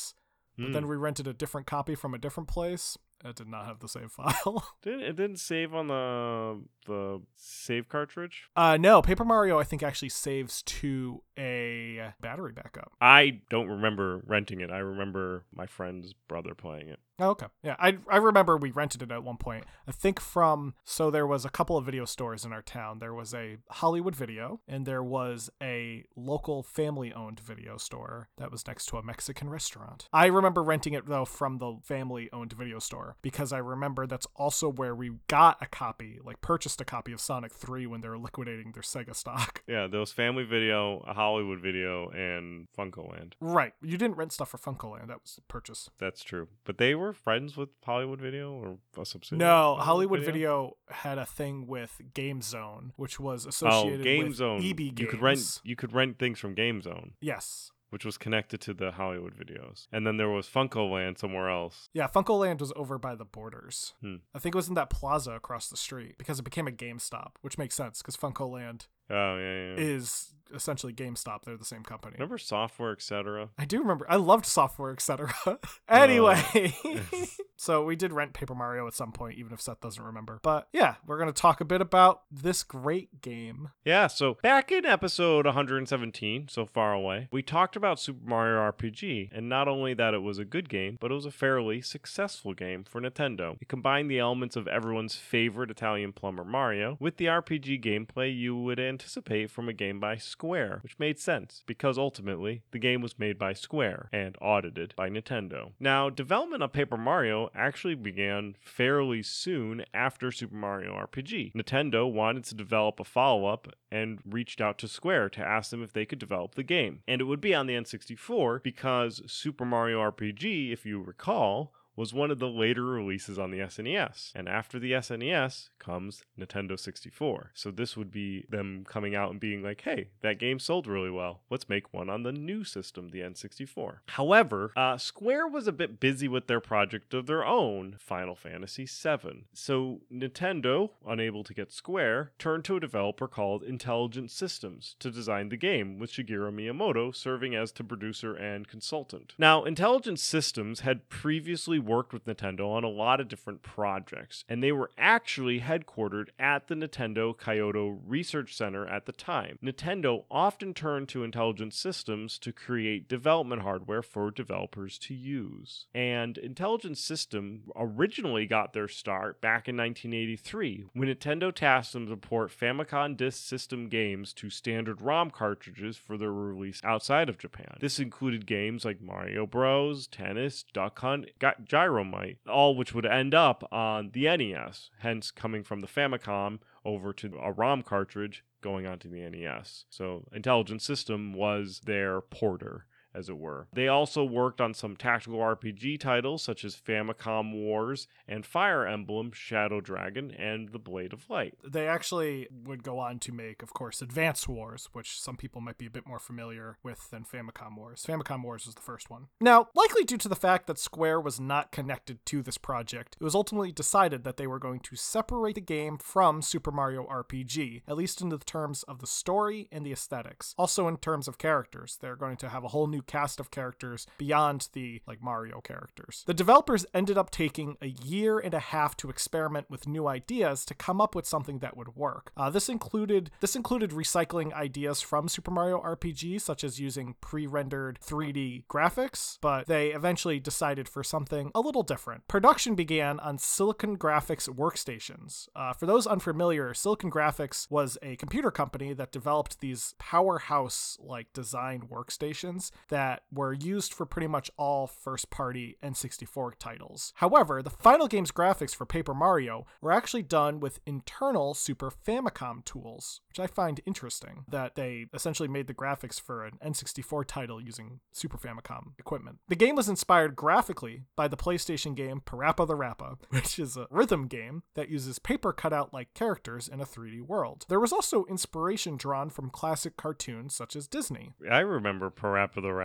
But 0.58 0.66
Hmm. 0.68 0.72
then 0.74 0.88
we 0.88 0.96
rented 0.98 1.26
a 1.28 1.34
different 1.34 1.66
copy 1.66 1.96
from 1.96 2.14
a 2.14 2.20
different 2.20 2.48
place. 2.48 2.96
It 3.26 3.36
did 3.38 3.48
not 3.48 3.66
have 3.66 3.80
the 3.80 3.88
save 3.88 4.12
file. 4.12 4.64
Didn't 4.84 5.02
it 5.02 5.16
didn't 5.16 5.38
save 5.38 5.74
on 5.74 5.88
the 5.88 6.62
the 6.86 7.22
save 7.36 7.88
cartridge? 7.90 8.50
Uh, 8.56 8.78
no, 8.78 9.02
Paper 9.02 9.24
Mario, 9.26 9.58
I 9.58 9.64
think, 9.64 9.82
actually 9.82 10.10
saves 10.10 10.62
to 10.64 11.24
a 11.40 12.14
battery 12.22 12.52
backup. 12.52 12.92
I 13.02 13.40
don't 13.50 13.68
remember 13.70 14.22
renting 14.28 14.60
it. 14.62 14.70
I 14.70 14.78
remember 14.80 15.46
my 15.52 15.66
friend's 15.66 16.14
brother 16.28 16.54
playing 16.54 16.90
it. 16.90 17.00
Oh, 17.20 17.30
okay. 17.30 17.46
Yeah, 17.62 17.76
I, 17.80 17.98
I 18.10 18.18
remember 18.18 18.58
we 18.58 18.72
rented 18.72 19.02
it 19.02 19.12
at 19.12 19.24
one 19.24 19.38
point. 19.38 19.66
I 19.88 19.92
think 19.92 20.20
from, 20.20 20.74
so 20.84 21.12
there 21.12 21.28
was 21.28 21.46
a 21.46 21.50
couple 21.50 21.78
of 21.78 21.86
video 21.86 22.06
stores 22.06 22.44
in 22.44 22.52
our 22.52 22.62
town. 22.62 23.00
There 23.00 23.14
was 23.14 23.34
a 23.34 23.58
Hollywood 23.70 24.16
Video, 24.16 24.62
and 24.68 24.86
there 24.86 25.04
was 25.04 25.50
a 25.62 26.06
local 26.16 26.64
family 26.64 27.14
owned 27.14 27.40
video 27.40 27.78
store 27.78 28.30
that 28.38 28.52
was 28.52 28.66
next 28.66 28.88
to 28.88 28.98
a 28.98 29.04
Mexican 29.04 29.50
restaurant. 29.50 30.08
I 30.12 30.26
remember 30.26 30.64
renting 30.64 30.94
it, 30.94 31.08
though, 31.08 31.26
from 31.26 31.60
the 31.60 31.78
family 31.84 32.30
owned 32.34 32.54
video 32.54 32.80
store 32.80 33.16
because 33.22 33.54
I 33.54 33.60
remember 33.60 34.08
that's 34.08 34.28
also 34.36 34.70
where 34.70 34.96
we 34.96 35.12
got 35.28 35.58
a 35.62 35.68
copy, 35.68 36.20
like 36.24 36.42
purchased 36.42 36.82
a 36.82 36.86
copy 36.86 37.12
of 37.12 37.22
Sonic 37.22 37.52
3 37.54 37.86
when 37.86 38.02
they 38.02 38.10
were 38.10 38.18
liquidating 38.18 38.72
their 38.72 38.84
Sega 38.84 39.16
stock. 39.16 39.62
Yeah, 39.74 39.88
there 39.88 40.02
was 40.02 40.12
Family 40.12 40.44
Video, 40.44 41.04
a 41.08 41.14
Hollywood 41.14 41.60
Video, 41.60 42.10
and 42.10 42.68
FuncoLand. 42.78 43.34
Right. 43.40 43.74
You 43.82 43.98
didn't 43.98 44.18
rent 44.18 44.34
stuff 44.34 44.50
for 44.50 44.58
FuncoLand. 44.58 45.08
That 45.08 45.22
was 45.24 45.36
the 45.36 45.42
purchase. 45.44 45.90
That's 46.00 46.24
true. 46.24 46.50
But 46.66 46.78
they 46.78 46.94
were 46.94 47.03
friends 47.12 47.58
with 47.58 47.70
Hollywood 47.84 48.22
Video 48.22 48.54
or 48.54 48.78
a 49.02 49.06
subsidiary. 49.06 49.40
No, 49.50 49.76
Hollywood 49.76 50.22
Video 50.24 50.78
had 50.90 51.18
a 51.18 51.26
thing 51.26 51.68
with 51.68 52.00
Game 52.14 52.42
Zone, 52.42 52.94
which 52.96 53.20
was 53.20 53.46
associated 53.46 54.02
Oh, 54.02 54.04
Game 54.04 54.28
with 54.28 54.38
Zone. 54.38 54.64
EB 54.64 54.78
Games. 54.78 55.00
You 55.02 55.08
could 55.08 55.22
rent 55.22 55.62
you 55.66 55.76
could 55.76 55.92
rent 55.92 56.20
things 56.20 56.40
from 56.40 56.54
Game 56.54 56.82
Zone, 56.82 57.14
Yes. 57.20 57.72
which 57.90 58.06
was 58.06 58.18
connected 58.18 58.62
to 58.62 58.74
the 58.74 58.92
Hollywood 58.92 59.36
videos. 59.36 59.88
And 59.92 60.08
then 60.08 60.18
there 60.18 60.30
was 60.30 60.48
FuncoLand 60.48 61.18
somewhere 61.18 61.50
else. 61.50 61.90
Yeah, 61.94 62.08
FuncoLand 62.08 62.60
was 62.60 62.72
over 62.76 62.98
by 62.98 63.16
the 63.16 63.26
borders. 63.26 63.94
Hmm. 64.02 64.16
I 64.34 64.40
think 64.40 64.56
it 64.56 64.58
was 64.58 64.68
in 64.70 64.74
that 64.76 64.90
plaza 64.90 65.32
across 65.34 65.68
the 65.68 65.78
street 65.78 66.16
because 66.18 66.40
it 66.40 66.44
became 66.44 66.68
a 66.68 66.72
GameStop, 66.72 67.34
which 67.42 67.58
makes 67.58 67.76
sense 67.76 68.02
because 68.02 68.16
FuncoLand 68.18 68.88
Oh 69.10 69.38
yeah, 69.38 69.76
yeah. 69.76 69.76
is 69.78 70.34
essentially 70.54 70.94
GameStop. 70.94 71.44
They're 71.44 71.58
the 71.58 71.66
same 71.66 71.84
company. 71.84 72.16
Remember 72.18 72.38
software, 72.38 72.92
etc. 72.92 73.50
I 73.58 73.66
do 73.66 73.80
remember. 73.80 74.06
I 74.10 74.16
loved 74.18 74.46
software, 74.46 74.92
etc. 74.92 75.34
anyway, 75.90 76.74
Uh, 76.86 77.26
so 77.56 77.84
we 77.84 77.96
did 77.96 78.12
rent 78.14 78.34
Paper 78.34 78.56
Mario 78.56 78.88
at 78.88 78.94
some 78.94 79.12
point, 79.12 79.38
even 79.38 79.54
if 79.54 79.62
Seth 79.62 79.82
doesn't 79.82 80.04
remember. 80.04 80.40
But 80.42 80.68
yeah, 80.74 80.96
we're 81.06 81.18
going 81.18 81.32
to 81.32 81.42
talk 81.42 81.62
a 81.62 81.66
bit 81.66 81.82
about 81.82 82.24
this 82.32 82.64
great 82.64 83.22
game. 83.22 83.70
Yeah, 83.86 84.08
so 84.08 84.38
back 84.42 84.72
in 84.72 84.86
episode 84.86 85.46
117, 85.46 86.48
so 86.50 86.66
far 86.66 86.94
away, 86.94 87.28
we 87.32 87.42
talked 87.42 87.76
about 87.76 88.00
Super 88.00 88.26
Mario 88.28 88.60
RPG, 88.72 89.30
and 89.32 89.50
not 89.50 89.68
only 89.68 89.94
that 89.94 90.14
it 90.14 90.22
was 90.22 90.40
a 90.40 90.46
good 90.46 90.70
game, 90.70 90.98
but 91.00 91.12
it 91.12 91.16
was 91.16 91.26
a 91.26 91.32
fairly 91.32 91.82
successful 91.82 92.54
game 92.54 92.84
for 92.84 93.02
Nintendo. 93.02 93.58
It 93.62 93.68
combined 93.68 94.10
the 94.10 94.20
elements 94.20 94.56
of 94.56 94.68
everyone's 94.68 95.16
favorite 95.16 95.72
Italian 95.72 96.14
plumber 96.14 96.44
Mario 96.46 96.98
with 97.00 97.18
the 97.18 97.26
RPG 97.26 97.84
gameplay 97.84 98.36
you 98.36 98.56
would 98.56 98.80
anticipate 98.80 99.50
from 99.52 99.70
a 99.70 99.74
game 99.74 100.00
by 100.00 100.18
Square, 100.18 100.43
which 100.84 101.00
made 101.00 101.20
sense 101.20 101.64
because 101.66 101.98
ultimately 101.98 102.64
the 102.72 102.80
game 102.80 103.02
was 103.02 103.18
made 103.18 103.38
by 103.38 103.54
Square 103.54 104.10
and 104.12 104.38
audited 104.42 104.94
by 104.96 105.10
Nintendo. 105.10 105.72
Now, 105.80 106.10
development 106.10 106.64
of 106.64 106.74
Paper 106.74 106.98
Mario 106.98 107.50
actually 107.56 107.96
began 107.96 108.56
fairly 108.60 109.24
soon 109.24 109.86
after 109.94 110.32
Super 110.32 110.56
Mario 110.56 110.94
RPG. 110.94 111.54
Nintendo 111.54 112.12
wanted 112.12 112.44
to 112.46 112.56
develop 112.56 113.00
a 113.00 113.04
follow 113.04 113.46
up 113.46 113.68
and 113.92 114.20
reached 114.26 114.60
out 114.60 114.78
to 114.80 114.88
Square 114.88 115.30
to 115.30 115.46
ask 115.46 115.70
them 115.70 115.84
if 115.84 115.94
they 115.94 116.06
could 116.06 116.20
develop 116.20 116.56
the 116.56 116.64
game. 116.64 117.02
And 117.08 117.22
it 117.22 117.26
would 117.26 117.42
be 117.42 117.54
on 117.54 117.68
the 117.68 117.76
N64 117.76 118.64
because 118.64 119.22
Super 119.28 119.66
Mario 119.66 120.00
RPG, 120.00 120.74
if 120.74 120.86
you 120.86 121.02
recall, 121.02 121.74
was 121.96 122.14
one 122.14 122.32
of 122.32 122.40
the 122.40 122.50
later 122.50 122.84
releases 122.84 123.38
on 123.38 123.52
the 123.52 123.60
SNES. 123.60 124.32
And 124.36 124.50
after 124.50 124.80
the 124.80 124.94
SNES 124.94 125.70
comes 125.80 126.24
Nintendo 126.40 126.80
64. 126.80 127.52
So 127.54 127.72
this 127.72 127.96
would 127.96 128.12
be 128.12 128.46
them 128.50 128.86
coming 128.88 129.16
out 129.16 129.32
and 129.32 129.40
being 129.40 129.62
like, 129.62 129.82
hey, 129.82 130.10
that 130.22 130.40
game 130.40 130.60
sold 130.60 130.88
really 130.88 131.12
well. 131.12 131.42
Let's 131.50 131.70
make 131.70 131.94
one 131.94 132.10
on 132.10 132.24
the 132.24 132.32
new 132.32 132.64
system, 132.64 133.10
the 133.10 133.20
N64. 133.20 133.98
However, 134.08 134.72
uh, 134.76 134.98
Square 134.98 135.48
was 135.48 135.68
a 135.68 135.72
bit 135.72 136.00
busy 136.00 136.28
with 136.28 136.48
their 136.48 136.60
project 136.60 137.14
of 137.14 137.28
their 137.28 137.46
own, 137.46 137.98
Final 138.00 138.36
Fantasy 138.36 138.86
VII. 138.86 139.46
So 139.54 140.02
Nintendo, 140.12 140.92
unable 141.06 141.44
to 141.44 141.54
get 141.54 141.72
Square, 141.72 142.32
turned 142.40 142.66
to 142.66 142.78
a 142.78 142.80
developer 142.80 143.28
called 143.28 143.64
Intelligent 143.64 144.32
Systems 144.32 144.96
to 145.00 145.12
design 145.12 145.50
the 145.50 145.58
game, 145.58 146.00
with 146.00 146.12
Shigeru 146.12 146.54
Miyamoto 146.54 147.16
serving 147.16 147.56
as 147.56 147.72
the 147.72 147.84
producer 147.84 148.34
and 148.34 148.68
consultant. 148.68 149.34
Now, 149.38 149.64
Intelligent 149.64 150.20
Systems 150.20 150.82
had 150.82 151.10
previously 151.10 151.80
worked 151.86 152.14
with 152.14 152.26
Nintendo 152.26 152.70
on 152.70 152.84
a 152.84 152.90
lot 152.90 153.20
of 153.20 153.28
different 153.28 153.62
projects, 153.62 154.44
and 154.48 154.64
they 154.64 154.72
were 154.72 154.92
actually 154.98 155.62
headquartered 155.62 156.30
at 156.40 156.68
the 156.68 156.76
Nintendo 156.76 157.38
Kyoto 157.38 158.00
Research 158.06 158.56
Center 158.56 158.88
at 158.88 159.06
the 159.06 159.12
time. 159.12 159.60
Nintendo 159.64 160.24
often 160.30 160.74
turned 160.74 161.10
to 161.10 161.24
Intelligent 161.24 161.74
Systems 161.74 162.38
to 162.40 162.52
create 162.52 163.08
development 163.08 163.62
hardware 163.62 164.02
for 164.02 164.32
developers 164.32 164.98
to 165.00 165.14
use. 165.14 165.86
And 165.94 166.38
Intelligent 166.38 166.98
System 166.98 167.64
originally 167.76 168.46
got 168.46 168.74
their 168.74 168.88
start 168.88 169.42
back 169.42 169.68
in 169.68 169.78
1983 169.78 170.86
when 170.94 171.08
Nintendo 171.08 171.54
tasked 171.54 171.94
them 171.94 172.08
to 172.08 172.18
port 172.18 172.52
Famicom 172.52 173.18
Disk 173.18 173.44
System 173.44 173.90
games 173.90 174.34
to 174.34 174.50
standard 174.50 175.02
ROM 175.02 175.30
cartridges 175.30 175.98
for 175.98 176.18
their 176.18 176.32
release 176.32 176.80
outside 176.84 177.30
of 177.30 177.38
Japan. 177.38 177.78
This 177.80 178.00
included 178.00 178.46
games 178.46 178.86
like 178.86 179.02
Mario 179.02 179.46
Bros, 179.46 180.08
Tennis, 180.08 180.64
Duck 180.74 181.00
Hunt, 181.00 181.30
Gyromite, 181.74 182.38
all 182.48 182.76
which 182.76 182.94
would 182.94 183.06
end 183.06 183.34
up 183.34 183.68
on 183.72 184.12
the 184.14 184.26
NES, 184.26 184.92
hence 185.00 185.32
coming 185.32 185.64
from 185.64 185.82
the 185.82 185.88
Famicom 185.88 186.60
over 186.86 187.12
to 187.14 187.38
a 187.42 187.52
ROM 187.52 187.82
cartridge 187.82 188.44
going 188.62 188.86
onto 188.86 189.10
the 189.10 189.28
NES. 189.28 189.86
So 189.90 190.28
Intelligent 190.32 190.84
System 190.84 191.34
was 191.34 191.82
their 191.86 192.22
porter 192.22 192.86
as 193.14 193.30
it 193.30 193.38
were. 193.38 193.68
They 193.74 193.88
also 193.88 194.24
worked 194.24 194.62
on 194.62 194.74
some 194.74 194.96
tactical 194.96 195.40
RPG 195.40 196.00
titles 196.00 196.44
such 196.44 196.66
as 196.66 196.76
Famicom 196.76 197.54
Wars 197.54 198.08
and 198.28 198.46
Fire 198.46 198.86
Emblem 198.86 199.32
Shadow 199.34 199.82
Dragon 199.82 200.32
and 200.32 200.70
The 200.70 200.80
Blade 200.80 201.14
of 201.14 201.30
Light. 201.30 201.56
They 201.64 201.88
actually 201.88 202.48
would 202.66 202.84
go 202.84 203.00
on 203.00 203.20
to 203.20 203.32
make, 203.32 203.62
of 203.62 203.74
course, 203.74 204.02
Advance 204.02 204.48
Wars, 204.48 204.90
which 204.94 205.20
some 205.20 205.38
people 205.38 205.62
might 205.62 205.78
be 205.78 205.86
a 205.86 205.92
bit 205.92 206.08
more 206.08 206.20
familiar 206.20 206.78
with 206.84 207.10
than 207.10 207.24
Famicom 207.24 207.78
Wars. 207.78 208.06
Famicom 208.08 208.44
Wars 208.44 208.66
was 208.66 208.76
the 208.76 208.82
first 208.82 209.10
one. 209.10 209.28
Now, 209.40 209.70
likely 209.76 210.04
due 210.04 210.18
to 210.18 210.30
the 210.30 210.36
fact 210.36 210.68
that 210.68 210.80
Square 210.80 211.22
was 211.22 211.40
not 211.40 211.72
connected 211.72 212.26
to 212.28 212.42
this 212.42 212.58
project, 212.58 213.18
it 213.20 213.24
was 213.24 213.36
ultimately 213.36 213.72
decided 213.72 214.24
that 214.24 214.38
they 214.38 214.48
were 214.48 214.60
going 214.60 214.80
to 214.80 214.96
separate 214.96 215.56
the 215.56 215.62
game 215.62 215.98
from 215.98 216.42
Super 216.42 216.72
Mario 216.72 217.06
RPG, 217.06 217.84
at 217.88 217.98
least 217.98 218.22
in 218.22 218.30
the 218.30 218.38
terms 218.38 218.84
of 218.84 219.00
the 219.00 219.08
story 219.08 219.68
and 219.72 219.86
the 219.86 219.92
aesthetics. 219.92 220.56
Also 220.58 220.88
in 220.88 220.98
terms 220.98 221.28
of 221.28 221.38
characters, 221.38 221.98
they're 222.02 222.16
going 222.16 222.38
to 222.38 222.50
have 222.50 222.64
a 222.64 222.70
whole 222.70 222.88
new 222.88 223.03
cast 223.08 223.40
of 223.40 223.52
characters 223.52 224.08
beyond 224.18 224.70
the 224.74 225.02
like 225.08 225.22
Mario 225.22 225.62
characters. 225.62 226.24
The 226.26 226.34
developers 226.34 226.86
ended 226.94 227.18
up 227.18 227.32
taking 227.32 227.78
a 227.82 227.88
year 227.88 228.40
and 228.40 228.54
a 228.54 228.60
half 228.60 228.96
to 228.98 229.10
experiment 229.10 229.70
with 229.70 229.88
new 229.88 230.08
ideas 230.08 230.66
to 230.66 230.74
come 230.74 231.02
up 231.02 231.16
with 231.16 231.26
something 231.26 231.60
that 231.60 231.78
would 231.78 231.96
work. 231.96 232.32
Uh, 232.36 232.50
this 232.50 232.70
included 232.70 233.32
this 233.40 233.56
included 233.56 233.92
recycling 233.92 234.54
ideas 234.54 235.02
from 235.02 235.28
Super 235.28 235.52
Mario 235.52 235.82
RPG, 235.82 236.42
such 236.42 236.64
as 236.64 236.80
using 236.80 237.16
pre-rendered 237.22 238.00
3D 238.06 238.66
graphics, 238.68 239.38
but 239.42 239.68
they 239.68 239.90
eventually 239.90 240.40
decided 240.40 240.88
for 240.88 241.04
something 241.04 241.52
a 241.56 241.62
little 241.62 241.84
different. 241.84 242.28
Production 242.28 242.76
began 242.76 243.20
on 243.20 243.38
Silicon 243.38 243.98
Graphics 243.98 244.50
workstations. 244.50 245.48
Uh, 245.56 245.74
for 245.74 245.86
those 245.86 246.08
unfamiliar, 246.08 246.74
Silicon 246.74 247.12
Graphics 247.12 247.70
was 247.70 247.98
a 248.02 248.16
computer 248.16 248.52
company 248.52 248.94
that 248.94 249.12
developed 249.12 249.60
these 249.60 249.96
powerhouse 250.00 250.98
like 251.02 251.32
design 251.34 251.84
workstations 251.92 252.72
that 252.94 253.24
were 253.32 253.54
used 253.54 253.92
for 253.92 254.06
pretty 254.06 254.28
much 254.28 254.52
all 254.56 254.86
first 254.86 255.32
party 255.32 255.78
N64 255.84 256.52
titles. 256.60 257.12
However, 257.16 257.64
the 257.64 257.72
final 257.72 258.08
game's 258.08 258.32
graphics 258.32 258.76
for 258.76 258.86
Paper 258.86 259.16
Mario 259.16 259.66
were 259.82 259.92
actually 259.92 260.22
done 260.22 260.60
with 260.60 260.80
internal 260.86 261.56
Super 261.56 261.90
Famicom 261.90 262.64
tools, 262.64 263.22
which 263.30 263.40
I 263.40 263.48
find 263.48 263.82
interesting 263.88 264.46
that 264.48 264.76
they 264.76 265.08
essentially 265.12 265.50
made 265.50 265.66
the 265.66 265.74
graphics 265.74 266.22
for 266.22 266.46
an 266.46 266.60
N64 266.64 267.26
title 267.26 267.60
using 267.60 268.02
Super 268.12 268.38
Famicom 268.38 268.92
equipment. 269.00 269.40
The 269.48 269.56
game 269.56 269.76
was 269.76 269.90
inspired 269.90 270.36
graphically 270.36 271.06
by 271.16 271.28
the 271.28 271.36
PlayStation 271.36 271.96
game 271.96 272.22
PaRappa 272.24 272.68
the 272.68 272.76
Rapper, 272.76 273.16
which 273.30 273.58
is 273.58 273.76
a 273.76 273.88
rhythm 273.90 274.28
game 274.28 274.62
that 274.76 274.90
uses 274.90 275.18
paper 275.18 275.52
cutout 275.52 275.96
like 275.96 276.14
characters 276.14 276.68
in 276.68 276.80
a 276.80 276.86
3D 276.86 277.24
world. 277.24 277.66
There 277.70 277.80
was 277.80 277.92
also 277.92 278.26
inspiration 278.26 278.98
drawn 278.98 279.32
from 279.32 279.50
classic 279.50 279.98
cartoons 279.98 280.54
such 280.54 280.76
as 280.76 280.88
Disney. 280.88 281.32
I 281.50 281.62
remember 281.62 282.12
PaRappa 282.12 282.62
the 282.62 282.72
Rapper. 282.72 282.83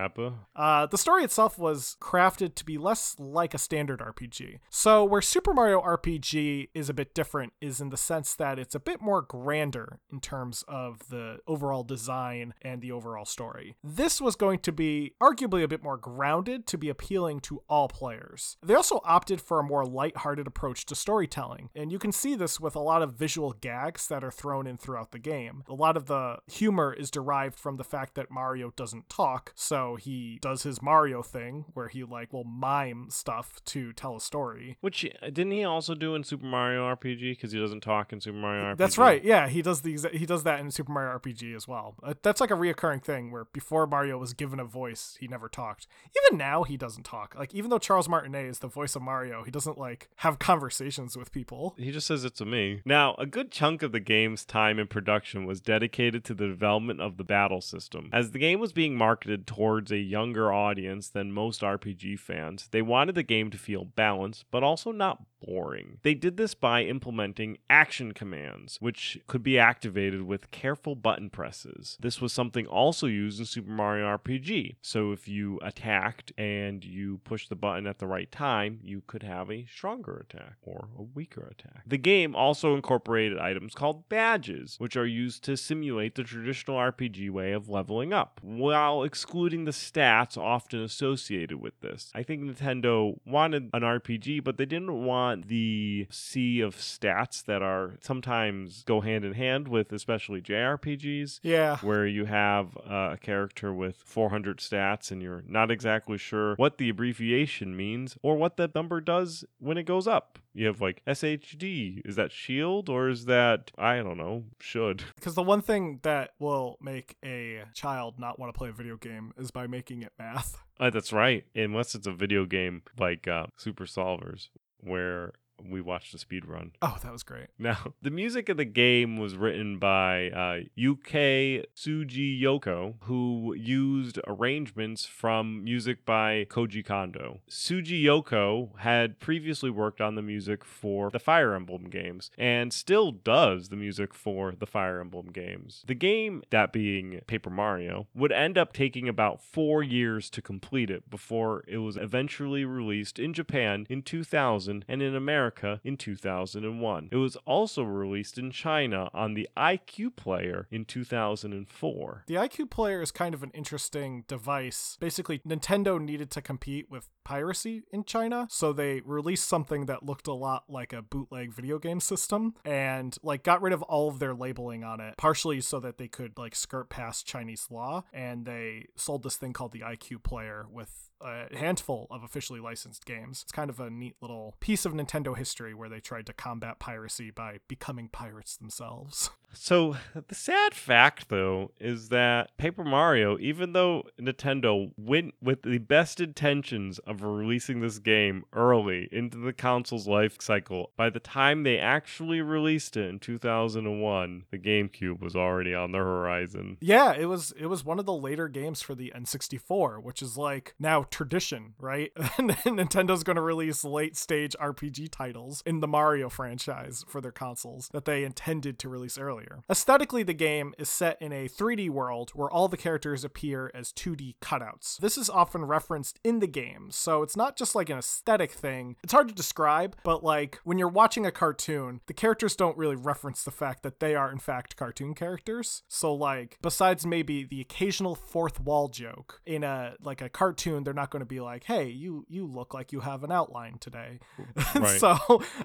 Uh, 0.56 0.86
the 0.86 0.98
story 0.98 1.24
itself 1.24 1.58
was 1.58 1.96
crafted 2.00 2.54
to 2.54 2.64
be 2.64 2.78
less 2.78 3.16
like 3.18 3.54
a 3.54 3.58
standard 3.58 4.00
RPG. 4.00 4.58
So, 4.70 5.04
where 5.04 5.22
Super 5.22 5.52
Mario 5.52 5.80
RPG 5.80 6.68
is 6.74 6.88
a 6.88 6.94
bit 6.94 7.14
different 7.14 7.52
is 7.60 7.80
in 7.80 7.90
the 7.90 7.96
sense 7.96 8.34
that 8.34 8.58
it's 8.58 8.74
a 8.74 8.80
bit 8.80 9.00
more 9.00 9.22
grander 9.22 10.00
in 10.12 10.20
terms 10.20 10.64
of 10.68 11.08
the 11.08 11.38
overall 11.46 11.82
design 11.82 12.54
and 12.62 12.80
the 12.80 12.92
overall 12.92 13.24
story. 13.24 13.76
This 13.82 14.20
was 14.20 14.36
going 14.36 14.60
to 14.60 14.72
be 14.72 15.14
arguably 15.20 15.62
a 15.62 15.68
bit 15.68 15.82
more 15.82 15.96
grounded 15.96 16.66
to 16.68 16.78
be 16.78 16.88
appealing 16.88 17.40
to 17.40 17.62
all 17.68 17.88
players. 17.88 18.56
They 18.62 18.74
also 18.74 19.00
opted 19.04 19.40
for 19.40 19.58
a 19.58 19.64
more 19.64 19.84
light-hearted 19.84 20.46
approach 20.46 20.86
to 20.86 20.94
storytelling, 20.94 21.70
and 21.74 21.90
you 21.92 21.98
can 21.98 22.12
see 22.12 22.34
this 22.34 22.60
with 22.60 22.76
a 22.76 22.80
lot 22.80 23.02
of 23.02 23.14
visual 23.14 23.52
gags 23.52 24.08
that 24.08 24.24
are 24.24 24.30
thrown 24.30 24.66
in 24.66 24.76
throughout 24.76 25.12
the 25.12 25.18
game. 25.18 25.64
A 25.68 25.74
lot 25.74 25.96
of 25.96 26.06
the 26.06 26.38
humor 26.46 26.92
is 26.92 27.10
derived 27.10 27.58
from 27.58 27.76
the 27.76 27.84
fact 27.84 28.14
that 28.14 28.30
Mario 28.30 28.72
doesn't 28.76 29.08
talk, 29.08 29.52
so 29.54 29.87
he 29.96 30.38
does 30.40 30.62
his 30.62 30.82
Mario 30.82 31.22
thing 31.22 31.66
where 31.74 31.88
he 31.88 32.04
like 32.04 32.32
will 32.32 32.44
mime 32.44 33.08
stuff 33.10 33.60
to 33.66 33.92
tell 33.92 34.16
a 34.16 34.20
story. 34.20 34.76
Which 34.80 35.06
didn't 35.22 35.52
he 35.52 35.64
also 35.64 35.94
do 35.94 36.14
in 36.14 36.24
Super 36.24 36.46
Mario 36.46 36.82
RPG 36.94 37.32
because 37.32 37.52
he 37.52 37.60
doesn't 37.60 37.82
talk 37.82 38.12
in 38.12 38.20
Super 38.20 38.38
Mario 38.38 38.74
RPG? 38.74 38.76
That's 38.78 38.98
right. 38.98 39.22
Yeah, 39.22 39.48
he 39.48 39.62
does 39.62 39.82
the 39.82 39.94
exa- 39.94 40.14
he 40.14 40.26
does 40.26 40.44
that 40.44 40.60
in 40.60 40.70
Super 40.70 40.92
Mario 40.92 41.18
RPG 41.18 41.54
as 41.54 41.66
well. 41.68 41.94
Uh, 42.02 42.14
that's 42.22 42.40
like 42.40 42.50
a 42.50 42.54
reoccurring 42.54 43.02
thing 43.02 43.30
where 43.30 43.44
before 43.46 43.86
Mario 43.86 44.18
was 44.18 44.32
given 44.32 44.60
a 44.60 44.64
voice, 44.64 45.16
he 45.20 45.28
never 45.28 45.48
talked. 45.48 45.86
Even 46.26 46.38
now, 46.38 46.62
he 46.62 46.76
doesn't 46.76 47.04
talk. 47.04 47.34
Like 47.38 47.54
even 47.54 47.70
though 47.70 47.78
Charles 47.78 48.08
Martinet 48.08 48.46
is 48.46 48.58
the 48.58 48.68
voice 48.68 48.96
of 48.96 49.02
Mario, 49.02 49.44
he 49.44 49.50
doesn't 49.50 49.78
like 49.78 50.08
have 50.16 50.38
conversations 50.38 51.16
with 51.16 51.32
people. 51.32 51.74
He 51.78 51.90
just 51.90 52.06
says 52.06 52.24
it 52.24 52.34
to 52.36 52.44
me. 52.44 52.82
Now, 52.84 53.14
a 53.18 53.26
good 53.26 53.50
chunk 53.50 53.82
of 53.82 53.92
the 53.92 54.00
game's 54.00 54.44
time 54.44 54.78
in 54.78 54.86
production 54.86 55.46
was 55.46 55.60
dedicated 55.60 56.24
to 56.24 56.34
the 56.34 56.46
development 56.46 57.00
of 57.00 57.16
the 57.16 57.24
battle 57.24 57.60
system. 57.60 58.10
As 58.12 58.30
the 58.32 58.38
game 58.38 58.60
was 58.60 58.72
being 58.72 58.96
marketed 58.96 59.46
towards 59.46 59.77
a 59.80 59.98
younger 59.98 60.52
audience 60.52 61.08
than 61.08 61.32
most 61.32 61.62
RPG 61.62 62.18
fans, 62.18 62.68
they 62.70 62.82
wanted 62.82 63.14
the 63.14 63.22
game 63.22 63.50
to 63.50 63.58
feel 63.58 63.84
balanced, 63.84 64.44
but 64.50 64.62
also 64.62 64.92
not 64.92 65.22
boring. 65.40 65.98
They 66.02 66.14
did 66.14 66.36
this 66.36 66.54
by 66.54 66.82
implementing 66.82 67.58
action 67.70 68.12
commands, 68.12 68.78
which 68.80 69.18
could 69.26 69.42
be 69.42 69.58
activated 69.58 70.22
with 70.22 70.50
careful 70.50 70.96
button 70.96 71.30
presses. 71.30 71.96
This 72.00 72.20
was 72.20 72.32
something 72.32 72.66
also 72.66 73.06
used 73.06 73.38
in 73.38 73.46
Super 73.46 73.70
Mario 73.70 74.06
RPG. 74.06 74.76
So 74.82 75.12
if 75.12 75.28
you 75.28 75.60
attacked 75.62 76.32
and 76.36 76.84
you 76.84 77.18
pushed 77.24 77.48
the 77.48 77.56
button 77.56 77.86
at 77.86 77.98
the 77.98 78.06
right 78.06 78.30
time, 78.32 78.80
you 78.82 79.02
could 79.06 79.22
have 79.22 79.50
a 79.50 79.66
stronger 79.66 80.26
attack 80.28 80.56
or 80.62 80.88
a 80.98 81.02
weaker 81.02 81.48
attack. 81.50 81.82
The 81.86 81.98
game 81.98 82.34
also 82.34 82.74
incorporated 82.74 83.38
items 83.38 83.74
called 83.74 84.08
badges, 84.08 84.76
which 84.78 84.96
are 84.96 85.06
used 85.06 85.44
to 85.44 85.56
simulate 85.56 86.14
the 86.14 86.24
traditional 86.24 86.76
RPG 86.78 87.30
way 87.30 87.52
of 87.52 87.68
leveling 87.68 88.12
up, 88.12 88.40
while 88.42 89.02
excluding 89.02 89.57
the 89.64 89.70
stats 89.72 90.36
often 90.36 90.80
associated 90.82 91.60
with 91.60 91.80
this. 91.80 92.10
I 92.14 92.22
think 92.22 92.42
Nintendo 92.42 93.18
wanted 93.26 93.70
an 93.72 93.82
RPG, 93.82 94.42
but 94.44 94.56
they 94.56 94.66
didn't 94.66 95.04
want 95.04 95.48
the 95.48 96.06
sea 96.10 96.60
of 96.60 96.76
stats 96.76 97.44
that 97.44 97.62
are 97.62 97.94
sometimes 98.00 98.82
go 98.84 99.00
hand 99.00 99.24
in 99.24 99.32
hand 99.34 99.68
with 99.68 99.92
especially 99.92 100.40
JRPGs 100.40 101.40
Yeah. 101.42 101.78
where 101.78 102.06
you 102.06 102.24
have 102.26 102.76
uh, 102.78 103.10
a 103.12 103.18
character 103.20 103.72
with 103.72 103.96
400 103.96 104.58
stats 104.58 105.10
and 105.10 105.22
you're 105.22 105.42
not 105.46 105.70
exactly 105.70 106.18
sure 106.18 106.54
what 106.56 106.78
the 106.78 106.88
abbreviation 106.88 107.76
means 107.76 108.16
or 108.22 108.36
what 108.36 108.56
that 108.56 108.74
number 108.74 109.00
does 109.00 109.44
when 109.58 109.76
it 109.78 109.84
goes 109.84 110.06
up. 110.06 110.38
You 110.58 110.66
have 110.66 110.80
like 110.80 111.04
SHD. 111.06 112.02
Is 112.04 112.16
that 112.16 112.32
shield 112.32 112.88
or 112.88 113.08
is 113.08 113.26
that, 113.26 113.70
I 113.78 113.98
don't 113.98 114.18
know, 114.18 114.42
should? 114.58 115.04
Because 115.14 115.36
the 115.36 115.42
one 115.42 115.62
thing 115.62 116.00
that 116.02 116.30
will 116.40 116.78
make 116.80 117.16
a 117.24 117.62
child 117.74 118.18
not 118.18 118.38
want 118.40 118.52
to 118.52 118.58
play 118.58 118.68
a 118.68 118.72
video 118.72 118.96
game 118.96 119.32
is 119.38 119.50
by 119.52 119.68
making 119.68 120.02
it 120.02 120.12
math. 120.18 120.58
Uh, 120.80 120.90
that's 120.90 121.12
right. 121.12 121.44
Unless 121.54 121.94
it's 121.94 122.06
a 122.06 122.12
video 122.12 122.44
game 122.44 122.82
like 122.98 123.28
uh, 123.28 123.46
Super 123.56 123.84
Solvers 123.84 124.48
where 124.80 125.32
we 125.66 125.80
watched 125.80 126.12
the 126.12 126.18
speed 126.18 126.46
run. 126.46 126.72
Oh, 126.82 126.96
that 127.02 127.12
was 127.12 127.22
great. 127.22 127.48
Now, 127.60 127.92
the 128.00 128.10
music 128.10 128.48
of 128.48 128.56
the 128.56 128.64
game 128.64 129.18
was 129.18 129.36
written 129.36 129.78
by 129.78 130.30
uh, 130.30 130.60
UK 130.78 131.66
Suji 131.76 132.40
Yoko, 132.40 132.94
who 133.00 133.54
used 133.58 134.18
arrangements 134.26 135.04
from 135.04 135.64
music 135.64 136.06
by 136.06 136.46
Koji 136.48 136.84
Kondo. 136.84 137.40
Suji 137.50 138.02
Yoko 138.02 138.78
had 138.78 139.18
previously 139.18 139.70
worked 139.70 140.00
on 140.00 140.14
the 140.14 140.22
music 140.22 140.64
for 140.64 141.10
the 141.10 141.18
Fire 141.18 141.54
Emblem 141.54 141.90
games 141.90 142.30
and 142.38 142.72
still 142.72 143.10
does 143.10 143.68
the 143.68 143.76
music 143.76 144.14
for 144.14 144.54
the 144.58 144.66
Fire 144.66 145.00
Emblem 145.00 145.26
games. 145.26 145.84
The 145.86 145.94
game, 145.94 146.42
that 146.50 146.72
being 146.72 147.20
Paper 147.26 147.50
Mario, 147.50 148.06
would 148.14 148.32
end 148.32 148.56
up 148.56 148.72
taking 148.72 149.08
about 149.08 149.42
four 149.42 149.82
years 149.82 150.30
to 150.30 150.40
complete 150.40 150.90
it 150.90 151.10
before 151.10 151.64
it 151.66 151.78
was 151.78 151.96
eventually 151.96 152.64
released 152.64 153.18
in 153.18 153.34
Japan 153.34 153.86
in 153.90 154.02
2000 154.02 154.84
and 154.88 155.02
in 155.02 155.14
America 155.14 155.47
in 155.84 155.96
2001. 155.96 157.08
It 157.10 157.16
was 157.16 157.36
also 157.46 157.82
released 157.82 158.38
in 158.38 158.50
China 158.50 159.10
on 159.12 159.34
the 159.34 159.48
iQue 159.56 160.14
Player 160.14 160.66
in 160.70 160.84
2004. 160.84 162.24
The 162.26 162.34
iQue 162.34 162.70
player 162.70 163.02
is 163.02 163.10
kind 163.10 163.34
of 163.34 163.42
an 163.42 163.50
interesting 163.54 164.24
device. 164.28 164.96
Basically, 165.00 165.40
Nintendo 165.40 166.00
needed 166.00 166.30
to 166.32 166.42
compete 166.42 166.90
with 166.90 167.08
piracy 167.24 167.82
in 167.92 168.04
China, 168.04 168.46
so 168.50 168.72
they 168.72 169.00
released 169.04 169.46
something 169.46 169.86
that 169.86 170.04
looked 170.04 170.26
a 170.26 170.32
lot 170.32 170.64
like 170.68 170.92
a 170.92 171.02
bootleg 171.02 171.52
video 171.52 171.78
game 171.78 172.00
system 172.00 172.54
and 172.64 173.16
like 173.22 173.42
got 173.42 173.60
rid 173.60 173.72
of 173.72 173.82
all 173.82 174.08
of 174.08 174.18
their 174.18 174.34
labeling 174.34 174.84
on 174.84 175.00
it, 175.00 175.16
partially 175.16 175.60
so 175.60 175.78
that 175.80 175.98
they 175.98 176.08
could 176.08 176.38
like 176.38 176.54
skirt 176.54 176.88
past 176.88 177.26
Chinese 177.26 177.66
law 177.70 178.04
and 178.12 178.46
they 178.46 178.86
sold 178.96 179.22
this 179.22 179.36
thing 179.36 179.52
called 179.52 179.72
the 179.72 179.80
iQue 179.80 180.22
player 180.22 180.66
with 180.70 181.07
a 181.20 181.56
handful 181.56 182.06
of 182.10 182.22
officially 182.22 182.60
licensed 182.60 183.04
games. 183.04 183.42
It's 183.42 183.52
kind 183.52 183.70
of 183.70 183.80
a 183.80 183.90
neat 183.90 184.16
little 184.20 184.54
piece 184.60 184.84
of 184.84 184.92
Nintendo 184.92 185.36
history 185.36 185.74
where 185.74 185.88
they 185.88 186.00
tried 186.00 186.26
to 186.26 186.32
combat 186.32 186.78
piracy 186.78 187.30
by 187.30 187.58
becoming 187.68 188.08
pirates 188.08 188.56
themselves. 188.56 189.30
So, 189.54 189.96
the 190.14 190.34
sad 190.34 190.74
fact, 190.74 191.30
though, 191.30 191.72
is 191.80 192.10
that 192.10 192.56
Paper 192.58 192.84
Mario, 192.84 193.38
even 193.38 193.72
though 193.72 194.04
Nintendo 194.20 194.92
went 194.96 195.34
with 195.40 195.62
the 195.62 195.78
best 195.78 196.20
intentions 196.20 196.98
of 197.00 197.22
releasing 197.22 197.80
this 197.80 197.98
game 197.98 198.44
early 198.52 199.08
into 199.10 199.38
the 199.38 199.52
console's 199.52 200.06
life 200.06 200.36
cycle, 200.40 200.90
by 200.96 201.08
the 201.10 201.18
time 201.18 201.62
they 201.62 201.78
actually 201.78 202.40
released 202.40 202.96
it 202.96 203.08
in 203.08 203.18
2001, 203.18 204.44
the 204.50 204.58
GameCube 204.58 205.20
was 205.20 205.34
already 205.34 205.74
on 205.74 205.92
the 205.92 205.98
horizon. 205.98 206.76
Yeah, 206.80 207.14
it 207.14 207.26
was 207.26 207.52
it 207.58 207.66
was 207.66 207.84
one 207.84 207.98
of 207.98 208.06
the 208.06 208.12
later 208.12 208.48
games 208.48 208.82
for 208.82 208.94
the 208.94 209.12
N64, 209.16 210.02
which 210.02 210.20
is 210.22 210.36
like 210.36 210.74
now 210.78 211.04
tradition, 211.10 211.74
right? 211.78 212.12
Nintendo's 212.16 213.22
going 213.22 213.36
to 213.36 213.42
release 213.42 213.84
late 213.84 214.16
stage 214.16 214.54
RPG 214.60 215.10
titles 215.10 215.62
in 215.66 215.80
the 215.80 215.88
Mario 215.88 216.28
franchise 216.28 217.04
for 217.08 217.20
their 217.20 217.32
consoles 217.32 217.88
that 217.92 218.04
they 218.04 218.24
intended 218.24 218.78
to 218.78 218.88
release 218.88 219.18
earlier. 219.18 219.62
Aesthetically, 219.70 220.22
the 220.22 220.34
game 220.34 220.74
is 220.78 220.88
set 220.88 221.20
in 221.20 221.32
a 221.32 221.48
3D 221.48 221.90
world 221.90 222.30
where 222.34 222.50
all 222.50 222.68
the 222.68 222.76
characters 222.76 223.24
appear 223.24 223.70
as 223.74 223.92
2D 223.92 224.36
cutouts. 224.40 224.98
This 224.98 225.18
is 225.18 225.30
often 225.30 225.64
referenced 225.64 226.18
in 226.24 226.40
the 226.40 226.46
game, 226.46 226.88
so 226.90 227.22
it's 227.22 227.36
not 227.36 227.56
just 227.56 227.74
like 227.74 227.90
an 227.90 227.98
aesthetic 227.98 228.52
thing. 228.52 228.96
It's 229.02 229.12
hard 229.12 229.28
to 229.28 229.34
describe, 229.34 229.96
but 230.04 230.24
like 230.24 230.60
when 230.64 230.78
you're 230.78 230.88
watching 230.88 231.26
a 231.26 231.32
cartoon, 231.32 232.00
the 232.06 232.14
characters 232.14 232.56
don't 232.56 232.76
really 232.76 232.96
reference 232.96 233.44
the 233.44 233.50
fact 233.50 233.82
that 233.82 234.00
they 234.00 234.14
are 234.14 234.30
in 234.30 234.38
fact 234.38 234.76
cartoon 234.76 235.14
characters. 235.14 235.82
So 235.88 236.14
like 236.14 236.58
besides 236.62 237.06
maybe 237.06 237.44
the 237.44 237.60
occasional 237.60 238.14
fourth 238.14 238.60
wall 238.60 238.88
joke 238.88 239.40
in 239.46 239.64
a 239.64 239.94
like 240.02 240.20
a 240.20 240.28
cartoon, 240.28 240.84
they're 240.84 240.94
not 240.98 241.10
going 241.10 241.20
to 241.20 241.26
be 241.26 241.40
like, 241.40 241.64
"Hey, 241.64 241.88
you 241.88 242.26
you 242.28 242.44
look 242.46 242.74
like 242.74 242.92
you 242.92 243.00
have 243.00 243.22
an 243.24 243.32
outline 243.32 243.78
today." 243.78 244.18
Right. 244.74 245.00
so 245.00 245.16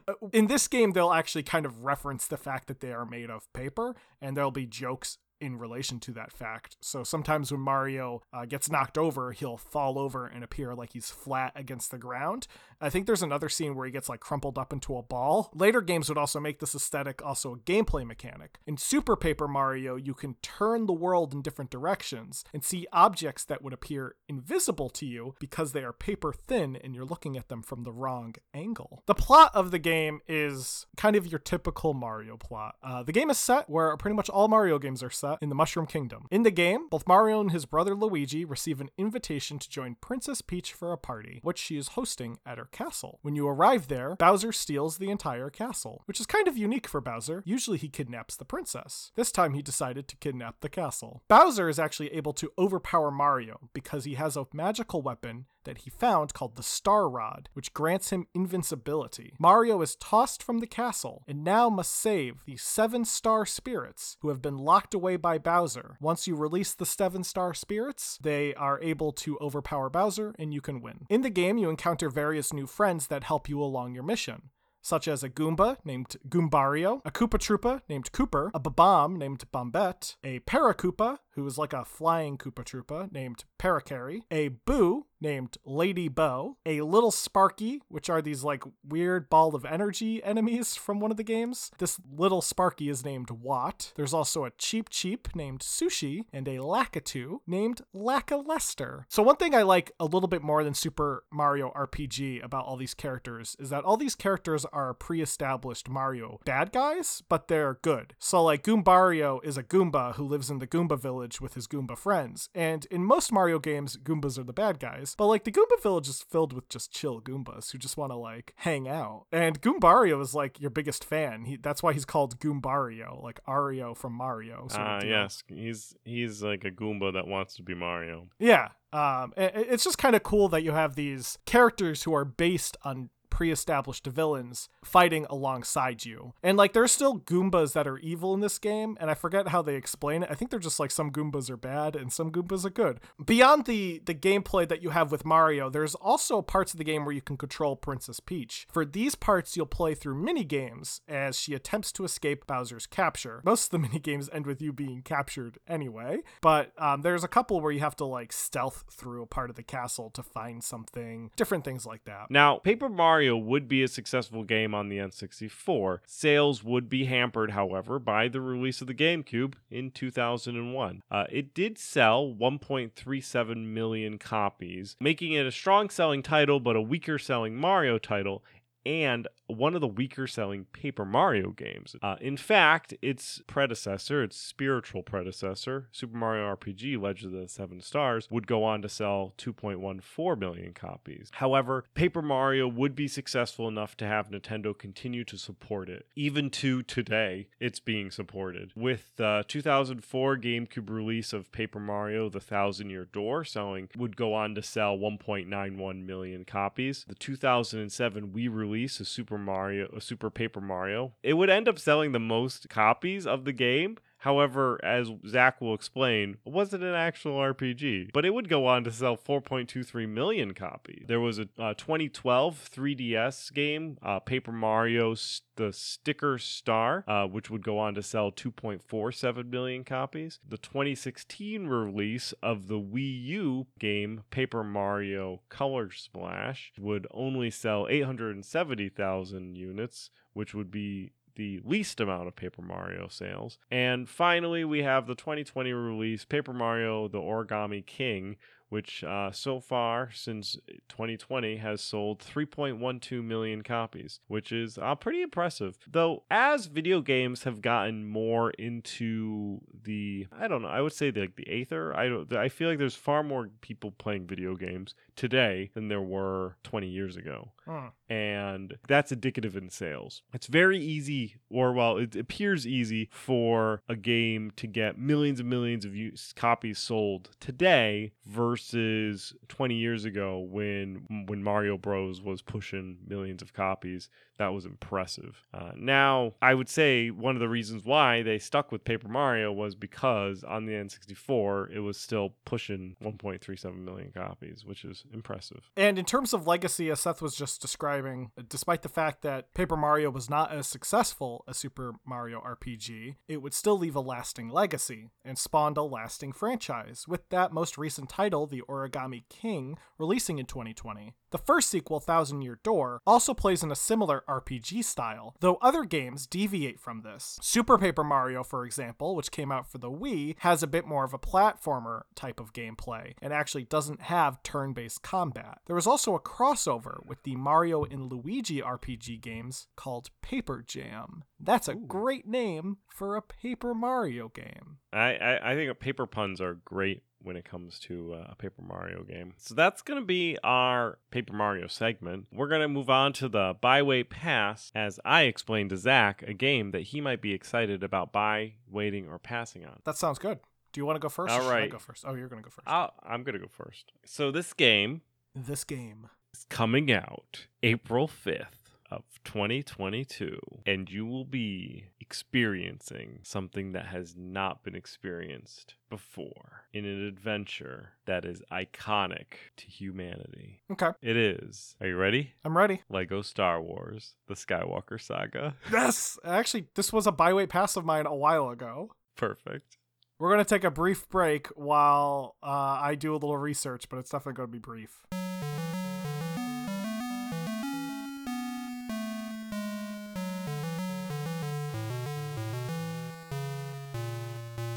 uh, 0.08 0.14
in 0.32 0.48
this 0.48 0.68
game 0.68 0.92
they'll 0.92 1.12
actually 1.12 1.44
kind 1.44 1.66
of 1.66 1.84
reference 1.84 2.28
the 2.28 2.38
fact 2.38 2.68
that 2.68 2.80
they 2.80 2.92
are 2.92 3.06
made 3.06 3.30
of 3.30 3.52
paper 3.54 3.96
and 4.22 4.36
there'll 4.38 4.52
be 4.52 4.66
jokes 4.66 5.18
in 5.44 5.60
relation 5.60 6.00
to 6.00 6.12
that 6.14 6.32
fact. 6.32 6.78
So 6.80 7.04
sometimes 7.04 7.52
when 7.52 7.62
Mario 7.62 8.22
uh, 8.32 8.46
gets 8.46 8.70
knocked 8.70 8.98
over, 8.98 9.34
he'll 9.34 9.58
fall 9.58 10.00
over 10.00 10.26
and 10.26 10.44
appear 10.44 10.74
like 10.74 10.94
he's 10.94 11.12
flat 11.12 11.52
against 11.56 11.92
the 11.92 11.98
ground. 11.98 12.48
I 12.80 12.90
think 12.90 13.06
there's 13.06 13.22
another 13.22 13.50
scene 13.50 13.76
where 13.76 13.86
he 13.86 13.92
gets 13.92 14.10
like 14.10 14.20
crumpled 14.20 14.58
up 14.58 14.74
into 14.74 14.98
a 14.98 15.04
ball. 15.04 15.52
Later 15.54 15.82
games 15.82 16.10
would 16.10 16.18
also 16.18 16.40
make 16.40 16.60
this 16.60 16.76
aesthetic 16.76 17.24
also 17.26 17.54
a 17.54 17.60
gameplay 17.60 18.06
mechanic. 18.06 18.60
In 18.66 18.78
Super 18.78 19.16
Paper 19.16 19.48
Mario, 19.48 19.96
you 19.96 20.14
can 20.14 20.36
turn 20.42 20.86
the 20.86 20.94
world 20.94 21.34
in 21.34 21.42
different 21.42 21.72
directions 21.72 22.44
and 22.54 22.64
see 22.64 22.88
objects 22.92 23.46
that 23.46 23.62
would 23.62 23.74
appear 23.74 24.16
invisible 24.28 24.90
to 24.92 25.06
you 25.06 25.36
because 25.40 25.72
they 25.72 25.84
are 25.84 25.94
paper 25.94 26.34
thin 26.34 26.76
and 26.76 26.96
you're 26.96 27.06
looking 27.06 27.38
at 27.38 27.50
them 27.50 27.62
from 27.62 27.84
the 27.84 27.92
wrong 27.92 28.36
angle. 28.54 29.04
The 29.06 29.14
plot 29.14 29.52
of 29.54 29.72
the 29.72 29.80
game 29.80 30.22
is 30.28 30.86
kind 30.98 31.16
of 31.16 31.28
your 31.28 31.40
typical 31.40 31.94
Mario 31.94 32.38
plot. 32.38 32.76
Uh, 32.84 33.04
the 33.04 33.12
game 33.12 33.30
is 33.30 33.38
set 33.38 33.70
where 33.70 33.96
pretty 33.98 34.16
much 34.16 34.30
all 34.30 34.48
Mario 34.48 34.80
games 34.80 35.04
are 35.04 35.10
set 35.10 35.33
in 35.42 35.50
the 35.50 35.56
Mushroom 35.56 35.86
Kingdom. 35.86 36.28
In 36.32 36.44
the 36.44 36.52
game, 36.52 36.88
both 36.90 37.08
Mario 37.08 37.40
and 37.40 37.52
his 37.52 37.66
brother 37.66 37.96
Luigi 37.96 38.46
receive 38.46 38.82
an 38.82 38.90
invitation 38.98 39.60
to 39.60 39.70
join 39.70 39.96
Princess 40.02 40.42
Peach 40.42 40.74
for 40.74 40.92
a 40.92 40.98
party, 40.98 41.40
which 41.44 41.60
she 41.60 41.78
is 41.78 41.90
hosting 41.90 42.38
at 42.46 42.58
her 42.58 42.66
castle. 42.72 43.20
When 43.22 43.36
you 43.36 43.48
arrive 43.48 43.88
there, 43.88 44.16
Bowser 44.16 44.52
steals 44.52 44.98
the 44.98 45.10
entire 45.10 45.50
castle, 45.50 46.04
which 46.06 46.20
is 46.20 46.26
kind 46.26 46.48
of 46.48 46.58
unique 46.58 46.88
for 46.88 47.02
Bowser. 47.02 47.44
Usually 47.46 47.78
he 47.78 47.90
kidnaps 47.90 48.36
the 48.36 48.46
princess. 48.46 49.12
This 49.16 49.32
time 49.32 49.54
he 49.54 49.62
decided 49.62 50.08
to 50.08 50.18
kidnap 50.18 50.62
the 50.62 50.70
castle. 50.70 51.24
Bowser 51.28 51.70
is 51.70 51.80
actually 51.80 52.14
able 52.14 52.34
to 52.34 52.52
overpower 52.58 53.12
Mario 53.12 53.70
because 53.74 54.06
he 54.06 54.16
has 54.16 54.36
a 54.36 54.48
magical 54.54 55.02
weapon 55.02 55.46
that 55.66 55.80
he 55.80 55.90
found 55.90 56.34
called 56.34 56.56
the 56.56 56.64
Star 56.64 57.10
Rod, 57.10 57.50
which 57.54 57.74
grants 57.74 58.10
him 58.10 58.28
invincibility. 58.34 59.34
Mario 59.40 59.82
is 59.82 59.96
tossed 59.96 60.44
from 60.44 60.60
the 60.60 60.68
castle 60.68 61.24
and 61.28 61.44
now 61.44 61.70
must 61.70 61.94
save 61.94 62.44
the 62.46 62.58
seven 62.58 63.06
star 63.06 63.46
spirits 63.46 64.18
who 64.22 64.30
have 64.30 64.42
been 64.42 64.58
locked 64.58 64.94
away 64.94 65.16
by 65.16 65.38
Bowser. 65.38 65.98
Once 66.00 66.28
you 66.28 66.36
release 66.36 66.74
the 66.74 66.86
seven 66.86 67.24
star 67.24 67.54
spirits, 67.54 68.18
they 68.22 68.54
are 68.56 68.82
able 68.82 69.12
to 69.12 69.38
overpower 69.40 69.90
Bowser 69.90 70.34
and 70.38 70.54
you 70.54 70.62
can 70.62 70.82
win. 70.82 71.06
In 71.10 71.22
the 71.22 71.30
game, 71.30 71.58
you 71.58 71.70
encounter 71.70 72.10
various 72.10 72.54
new 72.54 72.68
friends 72.68 73.08
that 73.08 73.24
help 73.24 73.50
you 73.50 73.62
along 73.62 73.94
your 73.94 74.04
mission 74.04 74.50
such 74.84 75.08
as 75.08 75.24
a 75.24 75.30
Goomba 75.30 75.78
named 75.84 76.18
Goombario, 76.28 77.02
a 77.06 77.12
Koopa 77.12 77.40
Troopa 77.40 77.82
named 77.90 78.12
Kooper, 78.12 78.52
a 78.54 78.60
Bob-omb 78.60 79.18
named 79.18 79.46
Bombette, 79.52 80.18
a 80.24 80.40
Parakoopa, 80.42 81.20
who 81.32 81.48
is 81.48 81.58
like 81.58 81.74
a 81.74 81.86
flying 81.86 82.38
Koopa 82.38 82.64
Troopa 82.64 83.12
named 83.12 83.46
Parakarry, 83.58 84.22
a 84.30 84.50
Boo 84.50 85.06
named 85.24 85.58
Lady 85.66 86.08
Bow, 86.08 86.58
a 86.66 86.82
Little 86.82 87.10
Sparky, 87.10 87.82
which 87.88 88.10
are 88.10 88.22
these 88.22 88.44
like 88.44 88.64
weird 88.88 89.30
ball 89.30 89.56
of 89.56 89.66
energy 89.66 90.24
enemies 90.24 90.76
from 90.76 91.00
one 91.00 91.10
of 91.10 91.18
the 91.18 91.24
games. 91.24 91.72
This 91.80 92.00
Little 92.16 92.42
Sparky 92.42 92.90
is 92.90 93.04
named 93.04 93.32
Watt. 93.32 93.94
There's 93.96 94.14
also 94.14 94.46
a 94.46 94.52
Cheep 94.52 94.90
Cheep 94.90 95.36
named 95.36 95.62
Sushi, 95.62 96.26
and 96.32 96.48
a 96.48 96.58
Lakitu 96.58 97.40
named 97.48 97.82
Lakilester. 97.96 99.06
So 99.08 99.24
one 99.24 99.38
thing 99.38 99.56
I 99.56 99.64
like 99.64 99.94
a 100.00 100.06
little 100.06 100.28
bit 100.28 100.44
more 100.44 100.64
than 100.64 100.74
Super 100.74 101.24
Mario 101.32 101.72
RPG 101.72 102.44
about 102.44 102.66
all 102.66 102.76
these 102.76 102.94
characters 102.94 103.56
is 103.60 103.70
that 103.70 103.86
all 103.86 103.98
these 103.98 104.16
characters 104.16 104.66
are 104.74 104.94
pre-established 104.94 105.88
Mario 105.88 106.42
bad 106.46 106.72
guys, 106.74 107.24
but 107.30 107.48
they're 107.48 107.80
good. 107.82 108.14
So 108.20 108.44
like 108.44 108.64
Goombario 108.64 109.44
is 109.44 109.58
a 109.58 109.64
Goomba 109.64 110.16
who 110.16 110.26
lives 110.26 110.50
in 110.50 110.60
the 110.60 110.68
Goomba 110.68 111.00
village 111.00 111.40
with 111.40 111.54
his 111.54 111.68
Goomba 111.68 111.98
friends, 111.98 112.50
and 112.54 112.86
in 112.92 113.06
most 113.06 113.32
Mario 113.32 113.60
games, 113.60 113.98
Goombas 113.98 114.38
are 114.38 114.44
the 114.44 114.52
bad 114.52 114.80
guys. 114.80 115.13
But 115.16 115.28
like 115.28 115.44
the 115.44 115.52
Goomba 115.52 115.82
village 115.82 116.08
is 116.08 116.22
filled 116.22 116.54
with 116.54 116.70
just 116.70 116.92
chill 116.92 117.22
Goombas 117.22 117.72
who 117.72 117.78
just 117.78 117.98
want 117.98 118.12
to 118.12 118.16
like 118.16 118.54
hang 118.58 118.88
out. 118.88 119.26
And 119.32 119.62
Goombario 119.62 120.22
is 120.22 120.34
like 120.34 120.60
your 120.60 120.70
biggest 120.70 121.04
fan. 121.04 121.46
He 121.46 121.58
that's 121.58 121.84
why 121.84 121.94
he's 121.94 122.06
called 122.06 122.40
Goombario, 122.40 123.22
like 123.22 123.40
Ario 123.48 123.96
from 123.96 124.14
Mario. 124.14 124.68
Ah, 124.74 124.98
uh, 124.98 125.02
yes, 125.04 125.44
he's 125.48 125.96
he's 126.04 126.42
like 126.42 126.64
a 126.66 126.72
Goomba 126.72 127.14
that 127.14 127.28
wants 127.28 127.56
to 127.56 127.64
be 127.64 127.74
Mario. 127.74 128.28
Yeah, 128.40 128.70
um, 128.92 129.34
it's 129.36 129.84
just 129.84 129.98
kind 129.98 130.16
of 130.16 130.24
cool 130.24 130.50
that 130.50 130.64
you 130.64 130.72
have 130.72 130.96
these 130.96 131.38
characters 131.46 132.04
who 132.04 132.14
are 132.14 132.26
based 132.26 132.78
on 132.84 133.10
pre-established 133.34 134.06
villains 134.06 134.70
fighting 134.84 135.26
alongside 135.28 136.06
you. 136.06 136.34
And 136.44 136.56
like 136.56 136.74
there's 136.74 136.92
still 136.92 137.18
Goombas 137.18 137.74
that 137.74 137.88
are 137.88 137.98
evil 137.98 138.36
in 138.36 138.42
this 138.42 138.60
game, 138.60 138.96
and 139.00 139.10
I 139.10 139.16
forget 139.16 139.48
how 139.48 139.64
they 139.64 139.74
explain 139.74 140.22
it. 140.22 140.30
I 140.30 140.36
think 140.36 140.52
they're 140.52 140.60
just 140.60 140.80
like 140.80 140.92
some 140.92 141.12
Goombas 141.12 141.50
are 141.50 141.58
bad 141.58 141.96
and 141.96 142.14
some 142.14 142.32
Goombas 142.32 142.64
are 142.64 142.70
good. 142.70 143.00
Beyond 143.26 143.66
the 143.66 144.04
the 144.06 144.14
gameplay 144.14 144.68
that 144.68 144.84
you 144.84 144.92
have 144.92 145.12
with 145.12 145.26
Mario, 145.26 145.72
there's 145.72 145.96
also 145.96 146.44
parts 146.44 146.74
of 146.74 146.78
the 146.78 146.84
game 146.84 147.06
where 147.06 147.16
you 147.16 147.24
can 147.24 147.36
control 147.36 147.76
Princess 147.76 148.20
Peach. 148.20 148.68
For 148.72 148.86
these 148.86 149.16
parts, 149.16 149.58
you'll 149.58 149.66
play 149.66 149.96
through 149.96 150.24
mini 150.24 150.44
games 150.44 151.02
as 151.08 151.40
she 151.40 151.56
attempts 151.56 151.92
to 151.94 152.04
escape 152.04 152.46
Bowser's 152.46 152.86
capture. 152.86 153.42
Most 153.44 153.66
of 153.66 153.72
the 153.72 153.80
mini 153.88 154.00
games 154.00 154.30
end 154.32 154.46
with 154.46 154.62
you 154.62 154.72
being 154.72 155.02
captured 155.02 155.58
anyway, 155.68 156.20
but 156.42 156.72
um, 156.78 157.02
there's 157.02 157.24
a 157.24 157.28
couple 157.28 157.60
where 157.60 157.72
you 157.72 157.80
have 157.80 157.96
to 157.96 158.06
like 158.06 158.32
stealth 158.32 158.84
through 158.92 159.24
a 159.24 159.28
part 159.28 159.50
of 159.50 159.56
the 159.56 159.64
castle 159.64 160.12
to 160.12 160.22
find 160.22 160.64
something, 160.64 161.32
different 161.36 161.66
things 161.66 161.84
like 161.88 162.04
that. 162.04 162.30
Now, 162.30 162.60
Paper 162.60 162.90
Mario 162.90 163.23
Mario 163.24 163.38
would 163.38 163.70
be 163.70 163.82
a 163.82 163.88
successful 163.88 164.44
game 164.44 164.76
on 164.76 164.90
the 164.90 164.98
N64. 164.98 166.00
Sales 166.06 166.62
would 166.62 166.90
be 166.90 167.06
hampered, 167.06 167.52
however, 167.52 167.98
by 167.98 168.28
the 168.28 168.42
release 168.42 168.82
of 168.82 168.88
the 168.88 168.94
GameCube 168.94 169.54
in 169.72 169.92
2001. 169.92 171.02
Uh, 171.10 171.24
it 171.32 171.54
did 171.54 171.78
sell 171.78 172.28
1.37 172.28 173.66
million 173.68 174.18
copies, 174.18 174.98
making 175.00 175.32
it 175.32 175.46
a 175.46 175.54
strong 175.54 175.90
selling 175.90 176.22
title 176.22 176.60
but 176.60 176.76
a 176.76 176.82
weaker 176.82 177.18
selling 177.18 177.56
Mario 177.56 177.98
title 177.98 178.44
and 178.86 179.30
one 179.54 179.76
of 179.76 179.82
the 179.82 179.88
weaker 179.88 180.28
selling 180.28 180.66
Paper 180.74 181.06
Mario 181.06 181.52
games. 181.52 181.96
Uh, 182.02 182.16
in 182.20 182.38
fact, 182.38 182.94
its 183.02 183.42
predecessor, 183.48 184.24
its 184.24 184.38
spiritual 184.38 185.04
predecessor, 185.04 185.88
Super 185.92 186.18
Mario 186.18 186.56
RPG 186.56 187.02
Legend 187.02 187.36
of 187.36 187.42
the 187.42 187.48
Seven 187.48 187.82
Stars, 187.82 188.28
would 188.30 188.48
go 188.48 188.64
on 188.64 188.82
to 188.82 188.90
sell 188.90 189.34
2.14 189.38 190.40
million 190.40 190.74
copies. 190.74 191.30
However, 191.34 191.86
Paper 191.94 192.22
Mario 192.22 192.68
would 192.68 192.96
be 192.96 193.08
successful 193.08 193.68
enough 193.68 193.96
to 193.98 194.06
have 194.06 194.30
Nintendo 194.30 194.78
continue 194.78 195.24
to 195.26 195.38
support 195.38 195.90
it. 195.90 196.08
Even 196.16 196.50
to 196.50 196.84
today, 196.84 197.48
it's 197.60 197.80
being 197.80 198.12
supported. 198.12 198.72
With 198.76 199.12
the 199.16 199.46
2004 199.48 200.38
GameCube 200.38 200.90
release 200.90 201.34
of 201.34 201.52
Paper 201.52 201.80
Mario 201.80 202.30
The 202.30 202.40
Thousand 202.40 202.90
Year 202.90 203.06
Door 203.06 203.46
selling, 203.46 203.90
would 203.96 204.16
go 204.16 204.34
on 204.34 204.56
to 204.56 204.62
sell 204.62 204.98
1.91 204.98 206.06
million 206.06 206.46
copies. 206.46 207.06
The 207.08 207.16
2007 207.16 208.30
Wii 208.30 208.54
release 208.54 209.00
of 209.00 209.08
Super 209.08 209.38
Mario, 209.44 210.00
Super 210.00 210.30
Paper 210.30 210.62
Mario, 210.62 211.14
it 211.22 211.34
would 211.34 211.50
end 211.50 211.68
up 211.68 211.78
selling 211.78 212.12
the 212.12 212.20
most 212.20 212.70
copies 212.70 213.28
of 213.28 213.46
the 213.46 213.54
game 213.54 213.98
However, 214.24 214.80
as 214.82 215.12
Zach 215.28 215.60
will 215.60 215.74
explain, 215.74 216.38
it 216.46 216.54
wasn't 216.54 216.84
an 216.84 216.96
actual 216.96 217.36
RPG, 217.40 218.12
but 218.14 218.24
it 218.24 218.34
would 218.34 218.48
go 218.48 218.66
on 218.68 218.86
to 218.86 218.92
sell 218.92 219.18
4.23 219.18 220.08
million 220.08 220.54
copies. 220.54 221.04
There 221.10 221.20
was 221.20 221.40
a, 221.40 221.50
a 221.60 221.76
2012 221.76 222.70
3DS 222.74 223.54
game, 223.54 223.98
uh, 224.02 224.22
Paper 224.22 224.54
Mario 224.54 225.14
The 225.58 225.74
Sticker 225.74 226.38
Star, 226.38 227.04
uh, 227.06 227.28
which 227.28 227.50
would 227.50 227.66
go 227.66 227.78
on 227.78 227.96
to 227.96 228.02
sell 228.02 228.32
2.47 228.32 229.50
million 229.50 229.84
copies. 229.84 230.40
The 230.48 230.58
2016 230.58 231.68
release 231.68 232.34
of 232.42 232.70
the 232.70 232.80
Wii 232.80 233.26
U 233.26 233.68
game, 233.78 234.24
Paper 234.32 234.64
Mario 234.64 235.42
Color 235.50 235.92
Splash, 235.92 236.72
would 236.80 237.08
only 237.12 237.52
sell 237.52 237.88
870,000 237.90 239.58
units, 239.58 240.12
which 240.32 240.54
would 240.54 240.72
be 240.72 241.12
the 241.36 241.62
least 241.64 242.00
amount 242.00 242.28
of 242.28 242.36
Paper 242.36 242.62
Mario 242.62 243.08
sales. 243.08 243.58
And 243.72 244.08
finally, 244.08 244.64
we 244.64 244.84
have 244.84 245.08
the 245.08 245.16
2020 245.16 245.72
release 245.74 246.26
Paper 246.26 246.54
Mario 246.54 247.08
The 247.08 247.20
Origami 247.20 247.86
King, 247.86 248.38
which 248.74 249.04
uh, 249.04 249.32
so 249.32 249.60
far 249.60 250.10
since 250.12 250.58
2020 250.90 251.58
has 251.58 251.80
sold 251.80 252.20
3.12 252.20 253.24
million 253.24 253.62
copies, 253.62 254.20
which 254.28 254.52
is 254.52 254.80
uh, 254.80 254.96
pretty 254.96 255.22
impressive. 255.22 255.78
Though, 255.90 256.24
as 256.32 256.66
video 256.66 257.00
games 257.00 257.44
have 257.44 257.62
gotten 257.62 258.04
more 258.04 258.50
into 258.50 259.62
the, 259.84 260.26
I 260.32 260.48
don't 260.48 260.64
know, 260.64 260.70
I 260.70 260.82
would 260.82 260.92
say 260.92 261.12
the, 261.12 261.22
like 261.22 261.36
the 261.36 261.48
aether. 261.48 261.96
I 261.96 262.08
don't. 262.08 262.34
I 262.34 262.50
feel 262.50 262.68
like 262.68 262.80
there's 262.80 262.96
far 262.96 263.22
more 263.22 263.52
people 263.62 263.92
playing 263.92 264.26
video 264.26 264.56
games 264.56 264.96
today 265.16 265.70
than 265.76 265.88
there 265.88 266.02
were 266.02 266.58
20 266.64 266.88
years 266.88 267.16
ago, 267.16 267.52
huh. 267.68 267.90
And 268.14 268.78
that's 268.88 269.12
indicative 269.12 269.56
in 269.56 269.70
sales. 269.70 270.22
It's 270.34 270.48
very 270.48 270.78
easy, 270.78 271.38
or 271.50 271.74
well, 271.74 271.98
it 271.98 272.16
appears 272.16 272.68
easy 272.68 273.10
for 273.12 273.82
a 273.90 273.96
game 273.96 274.52
to 274.58 274.68
get 274.68 275.00
millions 275.00 275.40
and 275.40 275.50
millions 275.50 275.86
of 275.86 275.94
copies 276.36 276.78
sold 276.78 277.32
today 277.40 278.12
versus 278.26 278.54
versus 278.64 279.34
20 279.48 279.76
years 279.76 280.06
ago 280.06 280.40
when 280.40 281.26
when 281.28 281.44
Mario 281.44 281.78
Bros 281.78 282.22
was 282.22 282.42
pushing 282.42 282.98
millions 283.08 283.42
of 283.42 283.54
copies. 283.54 284.10
That 284.38 284.54
was 284.54 284.66
impressive. 284.66 285.44
Uh, 285.54 285.72
now, 285.76 286.34
I 286.42 286.54
would 286.54 286.70
say 286.70 287.10
one 287.10 287.36
of 287.36 287.40
the 287.40 287.50
reasons 287.50 287.86
why 287.86 288.24
they 288.24 288.40
stuck 288.40 288.72
with 288.72 288.84
Paper 288.84 289.08
Mario 289.08 289.52
was 289.52 289.76
because 289.76 290.44
on 290.44 290.66
the 290.66 290.74
N64, 290.74 291.72
it 291.72 291.80
was 291.80 292.00
still 292.00 292.34
pushing 292.46 292.96
1.37 293.04 293.84
million 293.84 294.12
copies, 294.12 294.66
which 294.66 294.84
is 294.86 295.04
impressive. 295.14 295.70
And 295.78 296.00
in 296.00 296.06
terms 296.06 296.34
of 296.34 296.48
legacy, 296.48 296.90
as 296.90 297.02
Seth 297.02 297.22
was 297.22 297.36
just 297.36 297.62
describing, 297.62 298.32
despite 298.50 298.82
the 298.82 298.90
fact 298.90 299.22
that 299.22 299.54
Paper 299.54 299.78
Mario 299.78 300.10
was 300.10 300.30
not 300.30 300.52
as 300.52 300.68
successful 300.68 301.44
as 301.48 301.58
Super 301.58 301.94
Mario 302.06 302.42
RPG, 302.42 303.16
it 303.28 303.42
would 303.42 303.54
still 303.54 303.78
leave 303.78 303.96
a 303.96 304.02
lasting 304.02 304.50
legacy 304.50 305.12
and 305.24 305.38
spawned 305.38 305.78
a 305.78 305.84
lasting 305.84 306.34
franchise, 306.34 307.06
with 307.08 307.30
that 307.30 307.54
most 307.54 307.78
recent 307.78 308.10
title, 308.10 308.48
The 308.48 308.64
Origami 308.68 309.24
King, 309.30 309.78
releasing 309.98 310.40
in 310.40 310.46
2020. 310.46 311.14
The 311.32 311.38
first 311.38 311.70
sequel, 311.70 312.00
Thousand 312.00 312.42
Year 312.42 312.60
Door, 312.64 313.02
also 313.08 313.34
plays 313.34 313.64
in 313.64 313.72
a 313.72 313.76
similar 313.76 314.23
RPG 314.28 314.84
style, 314.84 315.36
though 315.40 315.58
other 315.62 315.84
games 315.84 316.28
deviate 316.28 316.80
from 316.80 317.02
this. 317.02 317.40
Super 317.42 317.78
Paper 317.78 318.04
Mario, 318.04 318.44
for 318.44 318.66
example, 318.66 319.16
which 319.16 319.32
came 319.32 319.52
out 319.52 319.70
for 319.70 319.78
the 319.78 319.92
Wii, 319.92 320.36
has 320.40 320.64
a 320.64 320.68
bit 320.68 320.86
more 320.86 321.04
of 321.04 321.14
a 321.14 321.20
platformer 321.20 322.02
type 322.16 322.40
of 322.40 322.54
gameplay 322.54 323.14
and 323.22 323.34
actually 323.34 323.64
doesn't 323.64 324.02
have 324.04 324.42
turn 324.44 324.74
based 324.74 325.02
combat. 325.02 325.60
There 325.66 325.76
was 325.76 325.88
also 325.88 326.16
a 326.16 326.20
crossover 326.20 327.06
with 327.06 327.24
the 327.24 327.36
Mario 327.36 327.84
and 327.84 328.12
Luigi 328.12 328.62
RPG 328.62 329.22
games 329.22 329.68
called 329.76 330.10
Paper 330.22 330.64
Jam. 330.66 331.24
That's 331.40 331.68
a 331.68 331.76
great 331.76 332.28
name 332.28 332.78
for 332.88 333.16
a 333.16 333.22
Paper 333.22 333.74
Mario 333.74 334.30
game. 334.30 334.78
I, 334.94 335.16
I, 335.16 335.52
I 335.52 335.56
think 335.56 335.80
paper 335.80 336.06
puns 336.06 336.40
are 336.40 336.54
great 336.54 337.04
when 337.24 337.36
it 337.36 337.46
comes 337.46 337.80
to 337.80 338.14
uh, 338.14 338.28
a 338.32 338.36
Paper 338.36 338.62
Mario 338.62 339.04
game. 339.04 339.34
So 339.38 339.56
that's 339.56 339.82
going 339.82 340.00
to 340.00 340.06
be 340.06 340.38
our 340.44 341.00
Paper 341.12 341.34
Mario 341.34 341.68
segment. 341.68 342.28
We're 342.32 342.48
going 342.48 342.62
to 342.62 342.68
move 342.68 342.90
on 342.90 343.14
to 343.14 343.30
the 343.30 343.56
Byway 343.60 344.04
pass 344.04 344.72
as 344.76 345.00
I 345.06 345.24
explained 345.24 345.72
to 345.72 345.78
Zach 345.78 346.24
a 346.24 346.34
game 346.34 346.72
that 346.72 346.82
he 346.82 347.02
might 347.02 347.22
be 347.22 347.34
excited 347.34 347.84
about 347.84 348.12
buy, 348.12 348.54
waiting, 348.70 349.08
or 349.08 349.20
passing 349.20 349.66
on. 349.66 349.80
That 349.86 349.98
sounds 349.98 350.20
good. 350.20 350.40
Do 350.74 350.82
you 350.82 350.86
want 350.86 350.96
to 350.96 351.00
go 351.00 351.10
first? 351.10 351.34
All 351.34 351.50
I 351.50 351.68
go 351.68 351.78
first. 351.78 352.04
Oh, 352.06 352.16
you're 352.16 352.28
going 352.28 352.44
to 352.44 352.50
go 352.50 352.54
1st 352.54 352.64
I'll, 352.66 352.94
I'm 353.04 353.24
going 353.24 353.34
to 353.34 353.40
go 353.40 353.48
first. 353.50 353.92
So 354.06 354.32
this 354.32 354.54
game 354.54 355.02
this 355.36 355.64
game. 355.64 356.10
is 356.34 356.46
coming 356.50 356.92
out 356.92 357.46
April 357.62 358.08
5th 358.08 358.64
of 358.90 359.04
2022 359.24 360.40
and 360.66 360.90
you 360.90 361.06
will 361.06 361.26
be 361.26 361.86
experiencing 362.04 363.20
something 363.24 363.72
that 363.72 363.86
has 363.88 364.16
not 364.18 364.64
been 364.64 364.76
experienced 364.76 365.76
before 365.90 366.64
in 366.74 366.84
an 366.86 367.06
adventure 367.06 367.92
that 368.06 368.26
is 368.26 368.42
iconic 368.52 369.26
to 369.58 369.68
humanity. 369.68 370.62
Okay, 370.72 370.90
It 371.02 371.16
is. 371.16 371.76
Are 371.80 371.88
you 371.88 371.96
ready? 371.96 372.34
I'm 372.44 372.58
ready. 372.58 372.82
Lego 372.90 373.22
Star 373.22 373.62
Wars: 373.62 374.16
The 374.28 374.34
Skywalker 374.36 375.00
Saga. 375.00 375.56
Yes, 375.72 376.18
actually, 376.26 376.68
this 376.76 376.92
was 376.92 377.08
a 377.08 377.12
byway 377.12 377.46
pass 377.46 377.76
of 377.78 377.86
mine 377.86 378.06
a 378.06 378.16
while 378.16 378.50
ago. 378.50 378.92
Perfect. 379.16 379.78
We're 380.20 380.30
going 380.30 380.44
to 380.44 380.50
take 380.56 380.64
a 380.64 380.72
brief 380.72 381.08
break 381.10 381.48
while 381.56 382.36
uh, 382.44 382.48
I 382.82 382.96
do 382.96 383.12
a 383.14 383.16
little 383.18 383.38
research, 383.38 383.90
but 383.90 383.98
it's 383.98 384.12
definitely 384.12 384.34
going 384.38 384.50
to 384.50 384.54
be 384.54 384.60
brief. 384.60 385.02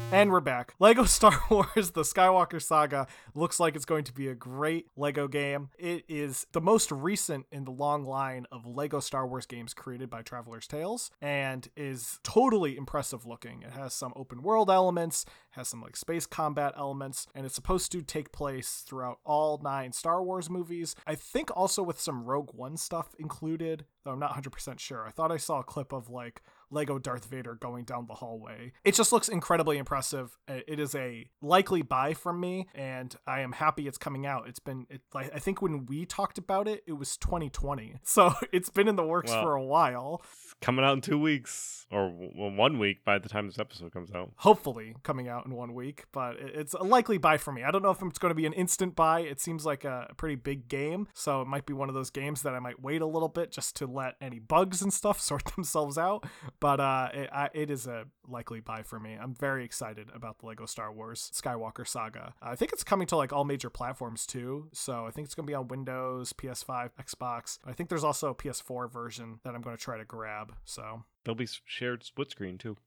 And 0.09 0.31
we're 0.31 0.39
back. 0.39 0.73
Lego 0.79 1.03
Star 1.03 1.37
Wars 1.49 1.91
The 1.91 2.03
Skywalker 2.03 2.61
Saga 2.61 3.07
looks 3.35 3.59
like 3.59 3.75
it's 3.75 3.83
going 3.83 4.05
to 4.05 4.13
be 4.13 4.29
a 4.29 4.35
great 4.35 4.87
Lego 4.95 5.27
game. 5.27 5.69
It 5.77 6.05
is 6.07 6.47
the 6.53 6.61
most 6.61 6.93
recent 6.93 7.45
in 7.51 7.65
the 7.65 7.71
long 7.71 8.05
line 8.05 8.45
of 8.49 8.65
Lego 8.65 9.01
Star 9.01 9.27
Wars 9.27 9.45
games 9.45 9.73
created 9.73 10.09
by 10.09 10.21
Traveler's 10.21 10.65
Tales 10.65 11.11
and 11.21 11.67
is 11.75 12.21
totally 12.23 12.77
impressive 12.77 13.25
looking. 13.25 13.63
It 13.63 13.73
has 13.73 13.93
some 13.93 14.13
open 14.15 14.43
world 14.43 14.69
elements, 14.69 15.25
has 15.51 15.67
some 15.67 15.81
like 15.81 15.97
space 15.97 16.25
combat 16.25 16.73
elements, 16.77 17.27
and 17.35 17.45
it's 17.45 17.55
supposed 17.55 17.91
to 17.91 18.01
take 18.01 18.31
place 18.31 18.85
throughout 18.87 19.19
all 19.25 19.59
nine 19.61 19.91
Star 19.91 20.23
Wars 20.23 20.49
movies. 20.49 20.95
I 21.05 21.15
think 21.15 21.49
also 21.53 21.83
with 21.83 21.99
some 21.99 22.23
Rogue 22.23 22.51
One 22.53 22.77
stuff 22.77 23.13
included, 23.19 23.83
though 24.05 24.11
I'm 24.11 24.19
not 24.19 24.41
100% 24.41 24.79
sure. 24.79 25.05
I 25.05 25.11
thought 25.11 25.33
I 25.33 25.37
saw 25.37 25.59
a 25.59 25.65
clip 25.65 25.91
of 25.91 26.09
like 26.09 26.41
Lego 26.69 26.99
Darth 26.99 27.25
Vader 27.25 27.55
going 27.55 27.83
down 27.85 28.05
the 28.07 28.15
hallway. 28.15 28.73
It 28.83 28.95
just 28.95 29.11
looks 29.11 29.29
incredibly 29.29 29.77
impressive. 29.77 30.37
It 30.47 30.79
is 30.79 30.95
a 30.95 31.29
likely 31.41 31.81
buy 31.81 32.13
from 32.13 32.39
me, 32.39 32.67
and 32.75 33.15
I 33.25 33.41
am 33.41 33.53
happy 33.53 33.87
it's 33.87 33.97
coming 33.97 34.25
out. 34.25 34.47
It's 34.47 34.59
been, 34.59 34.85
it, 34.89 35.01
like, 35.13 35.31
I 35.33 35.39
think 35.39 35.61
when 35.61 35.85
we 35.85 36.05
talked 36.05 36.37
about 36.37 36.67
it, 36.67 36.83
it 36.87 36.93
was 36.93 37.17
2020, 37.17 37.95
so 38.03 38.33
it's 38.51 38.69
been 38.69 38.87
in 38.87 38.95
the 38.95 39.05
works 39.05 39.31
Well- 39.31 39.43
for 39.43 39.55
a 39.55 39.63
while. 39.63 40.21
Coming 40.59 40.83
out 40.83 40.93
in 40.93 41.01
two 41.01 41.19
weeks 41.19 41.85
or 41.91 42.09
w- 42.09 42.31
one 42.57 42.79
week 42.79 43.05
by 43.05 43.19
the 43.19 43.29
time 43.29 43.45
this 43.45 43.59
episode 43.59 43.91
comes 43.93 44.09
out. 44.11 44.31
Hopefully, 44.37 44.95
coming 45.03 45.27
out 45.27 45.45
in 45.45 45.53
one 45.53 45.75
week, 45.75 46.05
but 46.11 46.35
it's 46.39 46.73
a 46.73 46.81
likely 46.81 47.19
buy 47.19 47.37
for 47.37 47.51
me. 47.51 47.63
I 47.63 47.69
don't 47.69 47.83
know 47.83 47.91
if 47.91 48.01
it's 48.01 48.17
going 48.17 48.31
to 48.31 48.35
be 48.35 48.47
an 48.47 48.53
instant 48.53 48.95
buy. 48.95 49.19
It 49.19 49.39
seems 49.39 49.67
like 49.67 49.85
a 49.85 50.11
pretty 50.17 50.33
big 50.33 50.67
game, 50.67 51.09
so 51.13 51.41
it 51.43 51.47
might 51.47 51.67
be 51.67 51.73
one 51.73 51.89
of 51.89 51.95
those 51.95 52.09
games 52.09 52.41
that 52.41 52.55
I 52.55 52.59
might 52.59 52.81
wait 52.81 53.03
a 53.03 53.05
little 53.05 53.29
bit 53.29 53.51
just 53.51 53.75
to 53.75 53.85
let 53.85 54.15
any 54.19 54.39
bugs 54.39 54.81
and 54.81 54.91
stuff 54.91 55.19
sort 55.21 55.45
themselves 55.55 55.95
out. 55.95 56.25
But 56.59 56.79
uh, 56.79 57.09
it, 57.13 57.29
I, 57.31 57.49
it 57.53 57.69
is 57.69 57.87
a 57.87 58.05
likely 58.27 58.59
buy 58.59 58.81
for 58.83 58.99
me. 58.99 59.13
I'm 59.13 59.35
very 59.35 59.63
excited 59.63 60.09
about 60.13 60.39
the 60.39 60.47
Lego 60.47 60.65
Star 60.65 60.91
Wars 60.91 61.31
Skywalker 61.33 61.87
Saga. 61.87 62.33
I 62.41 62.55
think 62.55 62.73
it's 62.73 62.83
coming 62.83 63.07
to 63.07 63.17
like 63.17 63.31
all 63.31 63.43
major 63.43 63.69
platforms 63.69 64.25
too, 64.25 64.69
so 64.73 65.05
I 65.05 65.11
think 65.11 65.25
it's 65.25 65.35
going 65.35 65.45
to 65.45 65.51
be 65.51 65.55
on 65.55 65.67
Windows, 65.67 66.33
PS5, 66.33 66.91
Xbox. 66.99 67.59
I 67.65 67.73
think 67.73 67.89
there's 67.89 68.03
also 68.03 68.29
a 68.29 68.35
PS4 68.35 68.91
version 68.91 69.39
that 69.43 69.53
I'm 69.53 69.61
going 69.61 69.77
to 69.77 69.81
try 69.81 69.97
to 69.97 70.05
grab. 70.05 70.53
So 70.65 71.03
There'll 71.23 71.35
be 71.35 71.47
shared 71.65 72.03
split 72.03 72.31
screen 72.31 72.57
too. 72.57 72.77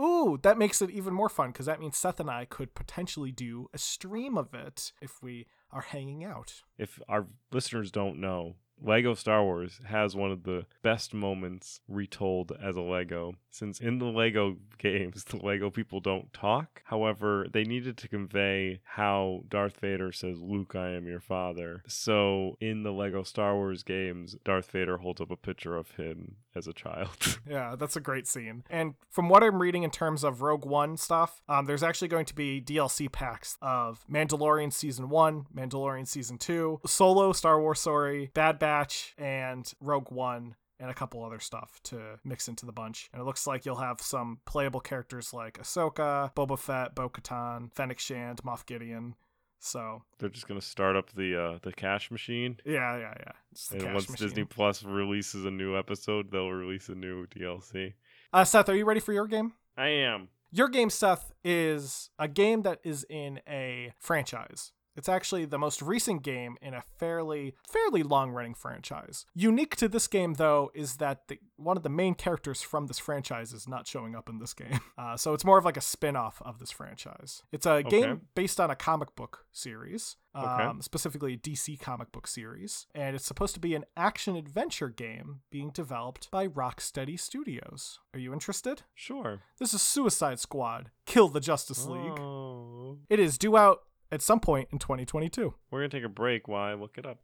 Ooh, 0.00 0.38
that 0.42 0.56
makes 0.56 0.80
it 0.80 0.90
even 0.90 1.12
more 1.12 1.28
fun 1.28 1.48
because 1.50 1.66
that 1.66 1.80
means 1.80 1.96
Seth 1.96 2.20
and 2.20 2.30
I 2.30 2.44
could 2.44 2.74
potentially 2.74 3.32
do 3.32 3.68
a 3.74 3.78
stream 3.78 4.38
of 4.38 4.54
it 4.54 4.92
if 5.02 5.20
we 5.22 5.46
are 5.72 5.80
hanging 5.80 6.24
out. 6.24 6.62
If 6.78 7.00
our 7.08 7.26
listeners 7.50 7.90
don't 7.90 8.20
know, 8.20 8.54
Lego 8.82 9.14
Star 9.14 9.42
Wars 9.42 9.80
has 9.86 10.14
one 10.14 10.30
of 10.30 10.44
the 10.44 10.66
best 10.82 11.14
moments 11.14 11.80
retold 11.88 12.52
as 12.62 12.76
a 12.76 12.80
Lego. 12.80 13.34
Since 13.50 13.80
in 13.80 13.98
the 13.98 14.06
Lego 14.06 14.56
games, 14.78 15.24
the 15.24 15.36
Lego 15.36 15.70
people 15.70 16.00
don't 16.00 16.32
talk. 16.32 16.82
However, 16.84 17.46
they 17.52 17.64
needed 17.64 17.96
to 17.98 18.08
convey 18.08 18.80
how 18.84 19.42
Darth 19.48 19.80
Vader 19.80 20.12
says, 20.12 20.40
Luke, 20.40 20.74
I 20.74 20.90
am 20.90 21.06
your 21.06 21.20
father. 21.20 21.82
So 21.88 22.56
in 22.60 22.82
the 22.82 22.92
Lego 22.92 23.22
Star 23.22 23.54
Wars 23.54 23.82
games, 23.82 24.36
Darth 24.44 24.70
Vader 24.70 24.98
holds 24.98 25.20
up 25.20 25.30
a 25.30 25.36
picture 25.36 25.76
of 25.76 25.92
him 25.92 26.36
as 26.54 26.66
a 26.66 26.72
child. 26.72 27.38
Yeah, 27.48 27.76
that's 27.78 27.96
a 27.96 28.00
great 28.00 28.26
scene. 28.26 28.62
And 28.68 28.94
from 29.08 29.28
what 29.30 29.42
I'm 29.42 29.62
reading 29.62 29.82
in 29.82 29.90
terms 29.90 30.22
of 30.22 30.42
Rogue 30.42 30.66
One 30.66 30.98
stuff, 30.98 31.40
um, 31.48 31.64
there's 31.64 31.82
actually 31.82 32.08
going 32.08 32.26
to 32.26 32.34
be 32.34 32.60
DLC 32.60 33.10
packs 33.10 33.56
of 33.62 34.04
Mandalorian 34.10 34.70
Season 34.72 35.08
1, 35.08 35.46
Mandalorian 35.56 36.06
Season 36.06 36.36
2, 36.36 36.80
Solo, 36.84 37.32
Star 37.32 37.58
Wars 37.60 37.80
Story, 37.80 38.30
Bad 38.34 38.58
Batch, 38.68 39.14
and 39.16 39.72
Rogue 39.80 40.10
One. 40.10 40.56
And 40.80 40.90
a 40.92 40.94
couple 40.94 41.24
other 41.24 41.40
stuff 41.40 41.80
to 41.84 42.20
mix 42.22 42.46
into 42.46 42.64
the 42.64 42.70
bunch. 42.70 43.08
And 43.12 43.20
it 43.20 43.24
looks 43.24 43.48
like 43.48 43.66
you'll 43.66 43.76
have 43.76 44.00
some 44.00 44.38
playable 44.46 44.78
characters 44.78 45.34
like 45.34 45.58
Ahsoka, 45.58 46.32
Boba 46.36 46.56
Fett, 46.56 46.94
Bo 46.94 47.08
Katan, 47.08 47.72
Fennec 47.74 47.98
Shand, 47.98 48.40
Moff 48.44 48.64
Gideon. 48.64 49.16
So, 49.58 50.02
They're 50.20 50.28
just 50.28 50.46
gonna 50.46 50.60
start 50.60 50.94
up 50.94 51.10
the 51.14 51.34
uh, 51.36 51.58
the 51.62 51.72
cash 51.72 52.12
machine. 52.12 52.58
yeah, 52.64 52.96
yeah, 52.96 53.14
yeah. 53.18 53.32
It's 53.50 53.66
the 53.66 53.74
And 53.78 53.84
cash 53.86 53.94
once 53.94 54.10
machine. 54.10 54.26
Disney 54.28 54.44
Plus 54.44 54.84
releases 54.84 55.44
a 55.44 55.50
new 55.50 55.76
episode, 55.76 56.30
they'll 56.30 56.52
release 56.52 56.88
a 56.88 56.94
new 56.94 57.26
DLC. 57.26 57.94
Uh, 58.32 58.44
Seth, 58.44 58.68
are 58.68 58.76
you 58.76 58.84
ready 58.84 59.00
for 59.00 59.12
your 59.12 59.26
game? 59.26 59.54
I 59.76 59.88
am. 59.88 60.28
Your 60.52 60.68
game, 60.68 60.90
Seth, 60.90 61.32
is 61.42 62.10
a 62.20 62.28
game 62.28 62.62
that 62.62 62.78
is 62.84 63.04
in 63.10 63.40
a 63.48 63.94
franchise. 63.98 64.70
It's 64.98 65.08
actually 65.08 65.44
the 65.46 65.58
most 65.58 65.80
recent 65.80 66.22
game 66.22 66.56
in 66.60 66.74
a 66.74 66.82
fairly 66.98 67.54
fairly 67.66 68.02
long-running 68.02 68.54
franchise. 68.54 69.24
Unique 69.34 69.76
to 69.76 69.88
this 69.88 70.06
game, 70.08 70.34
though, 70.34 70.70
is 70.74 70.96
that 70.96 71.28
the, 71.28 71.38
one 71.56 71.76
of 71.76 71.82
the 71.84 71.88
main 71.88 72.14
characters 72.14 72.60
from 72.62 72.86
this 72.88 72.98
franchise 72.98 73.52
is 73.52 73.68
not 73.68 73.86
showing 73.86 74.14
up 74.14 74.28
in 74.28 74.38
this 74.38 74.52
game. 74.54 74.80
Uh, 74.98 75.16
so 75.16 75.32
it's 75.32 75.44
more 75.44 75.58
of 75.58 75.64
like 75.64 75.76
a 75.76 75.80
spin-off 75.80 76.42
of 76.44 76.58
this 76.58 76.72
franchise. 76.72 77.44
It's 77.52 77.66
a 77.66 77.74
Okay. 77.74 78.00
game 78.00 78.22
based 78.34 78.58
on 78.58 78.68
a 78.68 78.74
comic 78.74 79.14
book 79.14 79.44
series, 79.52 80.16
Okay. 80.36 80.64
um, 80.64 80.82
specifically 80.82 81.34
a 81.34 81.36
DC 81.36 81.78
comic 81.78 82.10
book 82.10 82.26
series, 82.26 82.88
and 82.96 83.14
it's 83.14 83.24
supposed 83.24 83.54
to 83.54 83.60
be 83.60 83.76
an 83.76 83.84
action-adventure 83.96 84.88
game 84.88 85.42
being 85.50 85.70
developed 85.70 86.30
by 86.32 86.48
Rocksteady 86.48 87.18
Studios. 87.18 88.00
Are 88.12 88.18
you 88.18 88.32
interested? 88.32 88.82
Sure. 88.96 89.38
This 89.60 89.72
is 89.72 89.82
Suicide 89.82 90.40
Squad. 90.40 90.90
Kill 91.06 91.28
the 91.28 91.40
Justice 91.40 91.86
League. 91.86 92.18
Oh. 92.18 92.98
It 93.08 93.20
is 93.20 93.38
due 93.38 93.56
out 93.56 93.82
at 94.10 94.22
some 94.22 94.40
point 94.40 94.68
in 94.72 94.78
2022. 94.78 95.54
We're 95.70 95.80
gonna 95.80 95.88
take 95.88 96.04
a 96.04 96.08
break 96.08 96.48
while 96.48 96.62
I 96.62 96.74
look 96.74 96.96
it 96.98 97.06
up. 97.06 97.18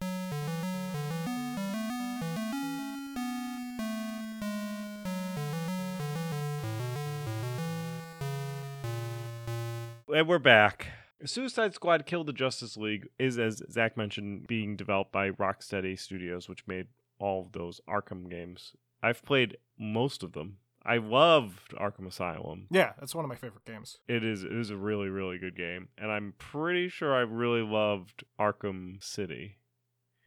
And 10.14 10.28
we're 10.28 10.38
back. 10.38 10.86
Suicide 11.24 11.74
Squad 11.74 12.06
Kill 12.06 12.22
the 12.22 12.32
Justice 12.32 12.76
League 12.76 13.08
is, 13.18 13.36
as 13.36 13.62
Zach 13.68 13.96
mentioned, 13.96 14.46
being 14.46 14.76
developed 14.76 15.10
by 15.10 15.30
Rocksteady 15.30 15.98
Studios, 15.98 16.48
which 16.48 16.66
made 16.68 16.86
all 17.18 17.42
of 17.42 17.52
those 17.52 17.80
Arkham 17.88 18.30
games. 18.30 18.74
I've 19.02 19.24
played 19.24 19.56
most 19.76 20.22
of 20.22 20.32
them. 20.32 20.58
I 20.84 20.98
loved 20.98 21.72
Arkham 21.72 22.06
Asylum. 22.06 22.66
Yeah, 22.70 22.92
that's 22.98 23.14
one 23.14 23.24
of 23.24 23.28
my 23.28 23.36
favorite 23.36 23.64
games. 23.64 23.98
It 24.06 24.24
is 24.24 24.44
it 24.44 24.52
is 24.52 24.70
a 24.70 24.76
really 24.76 25.08
really 25.08 25.38
good 25.38 25.56
game, 25.56 25.88
and 25.96 26.10
I'm 26.10 26.34
pretty 26.38 26.88
sure 26.88 27.14
I 27.14 27.20
really 27.20 27.62
loved 27.62 28.24
Arkham 28.38 29.02
City. 29.02 29.56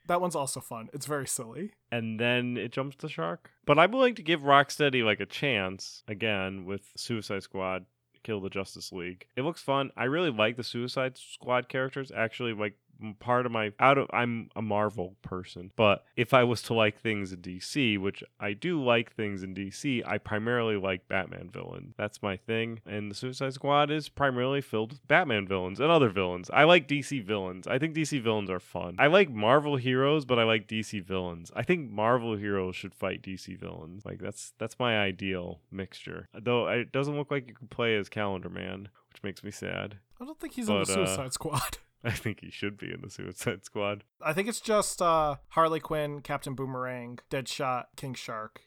That 0.07 0.21
one's 0.21 0.35
also 0.35 0.61
fun. 0.61 0.89
It's 0.93 1.05
very 1.05 1.27
silly. 1.27 1.73
And 1.91 2.19
then 2.19 2.55
it 2.55 2.71
jumps 2.71 2.95
to 2.97 3.09
Shark. 3.09 3.51
But 3.65 3.77
I'm 3.77 3.91
willing 3.91 4.15
to 4.15 4.23
give 4.23 4.39
Rocksteady 4.39 5.03
like 5.03 5.19
a 5.19 5.25
chance 5.25 6.03
again 6.07 6.65
with 6.65 6.93
Suicide 6.95 7.43
Squad, 7.43 7.85
Kill 8.23 8.39
the 8.39 8.49
Justice 8.49 8.93
League. 8.93 9.27
It 9.35 9.41
looks 9.41 9.61
fun. 9.61 9.91
I 9.97 10.05
really 10.05 10.31
like 10.31 10.55
the 10.55 10.63
Suicide 10.63 11.17
Squad 11.17 11.67
characters. 11.67 12.11
Actually, 12.15 12.53
like 12.53 12.75
part 13.19 13.45
of 13.45 13.51
my 13.51 13.71
out 13.79 13.97
of 13.97 14.07
I'm 14.11 14.49
a 14.55 14.61
Marvel 14.61 15.15
person, 15.21 15.71
but 15.75 16.05
if 16.15 16.33
I 16.33 16.43
was 16.43 16.61
to 16.63 16.73
like 16.73 16.99
things 16.99 17.31
in 17.31 17.41
DC, 17.41 17.99
which 17.99 18.23
I 18.39 18.53
do 18.53 18.83
like 18.83 19.13
things 19.15 19.43
in 19.43 19.53
DC, 19.55 20.03
I 20.05 20.17
primarily 20.17 20.77
like 20.77 21.07
Batman 21.07 21.49
villains. 21.51 21.93
That's 21.97 22.21
my 22.21 22.37
thing, 22.37 22.79
and 22.85 23.09
the 23.11 23.15
Suicide 23.15 23.53
Squad 23.53 23.91
is 23.91 24.09
primarily 24.09 24.61
filled 24.61 24.93
with 24.93 25.07
Batman 25.07 25.47
villains 25.47 25.79
and 25.79 25.91
other 25.91 26.09
villains. 26.09 26.49
I 26.53 26.63
like 26.63 26.87
DC 26.87 27.23
villains. 27.23 27.67
I 27.67 27.79
think 27.79 27.95
DC 27.95 28.21
villains 28.21 28.49
are 28.49 28.59
fun. 28.59 28.95
I 28.99 29.07
like 29.07 29.29
Marvel 29.29 29.75
heroes, 29.77 30.25
but 30.25 30.39
I 30.39 30.43
like 30.43 30.67
DC 30.67 31.03
villains. 31.03 31.51
I 31.55 31.63
think 31.63 31.89
Marvel 31.89 32.35
heroes 32.35 32.75
should 32.75 32.93
fight 32.93 33.21
DC 33.21 33.57
villains. 33.59 34.05
Like 34.05 34.19
that's 34.19 34.53
that's 34.57 34.79
my 34.79 34.99
ideal 34.99 35.59
mixture. 35.71 36.27
Though 36.33 36.67
it 36.67 36.91
doesn't 36.91 37.15
look 37.17 37.31
like 37.31 37.47
you 37.47 37.53
can 37.53 37.67
play 37.67 37.95
as 37.95 38.09
Calendar 38.09 38.49
Man, 38.49 38.89
which 39.11 39.23
makes 39.23 39.43
me 39.43 39.51
sad. 39.51 39.97
I 40.19 40.25
don't 40.25 40.39
think 40.39 40.53
he's 40.53 40.69
on 40.69 40.79
the 40.79 40.85
But, 40.85 40.91
uh, 40.99 41.05
Suicide 41.05 41.33
Squad. 41.33 41.77
I 42.03 42.11
think 42.11 42.41
he 42.41 42.51
should 42.51 42.77
be 42.77 42.91
in 42.91 43.01
the 43.01 43.09
Suicide 43.09 43.65
Squad. 43.65 44.03
I 44.21 44.33
think 44.33 44.47
it's 44.47 44.61
just 44.61 45.01
uh, 45.01 45.37
Harley 45.49 45.79
Quinn, 45.79 46.21
Captain 46.21 46.55
Boomerang, 46.55 47.19
Deadshot, 47.29 47.85
King 47.95 48.13
Shark. 48.13 48.61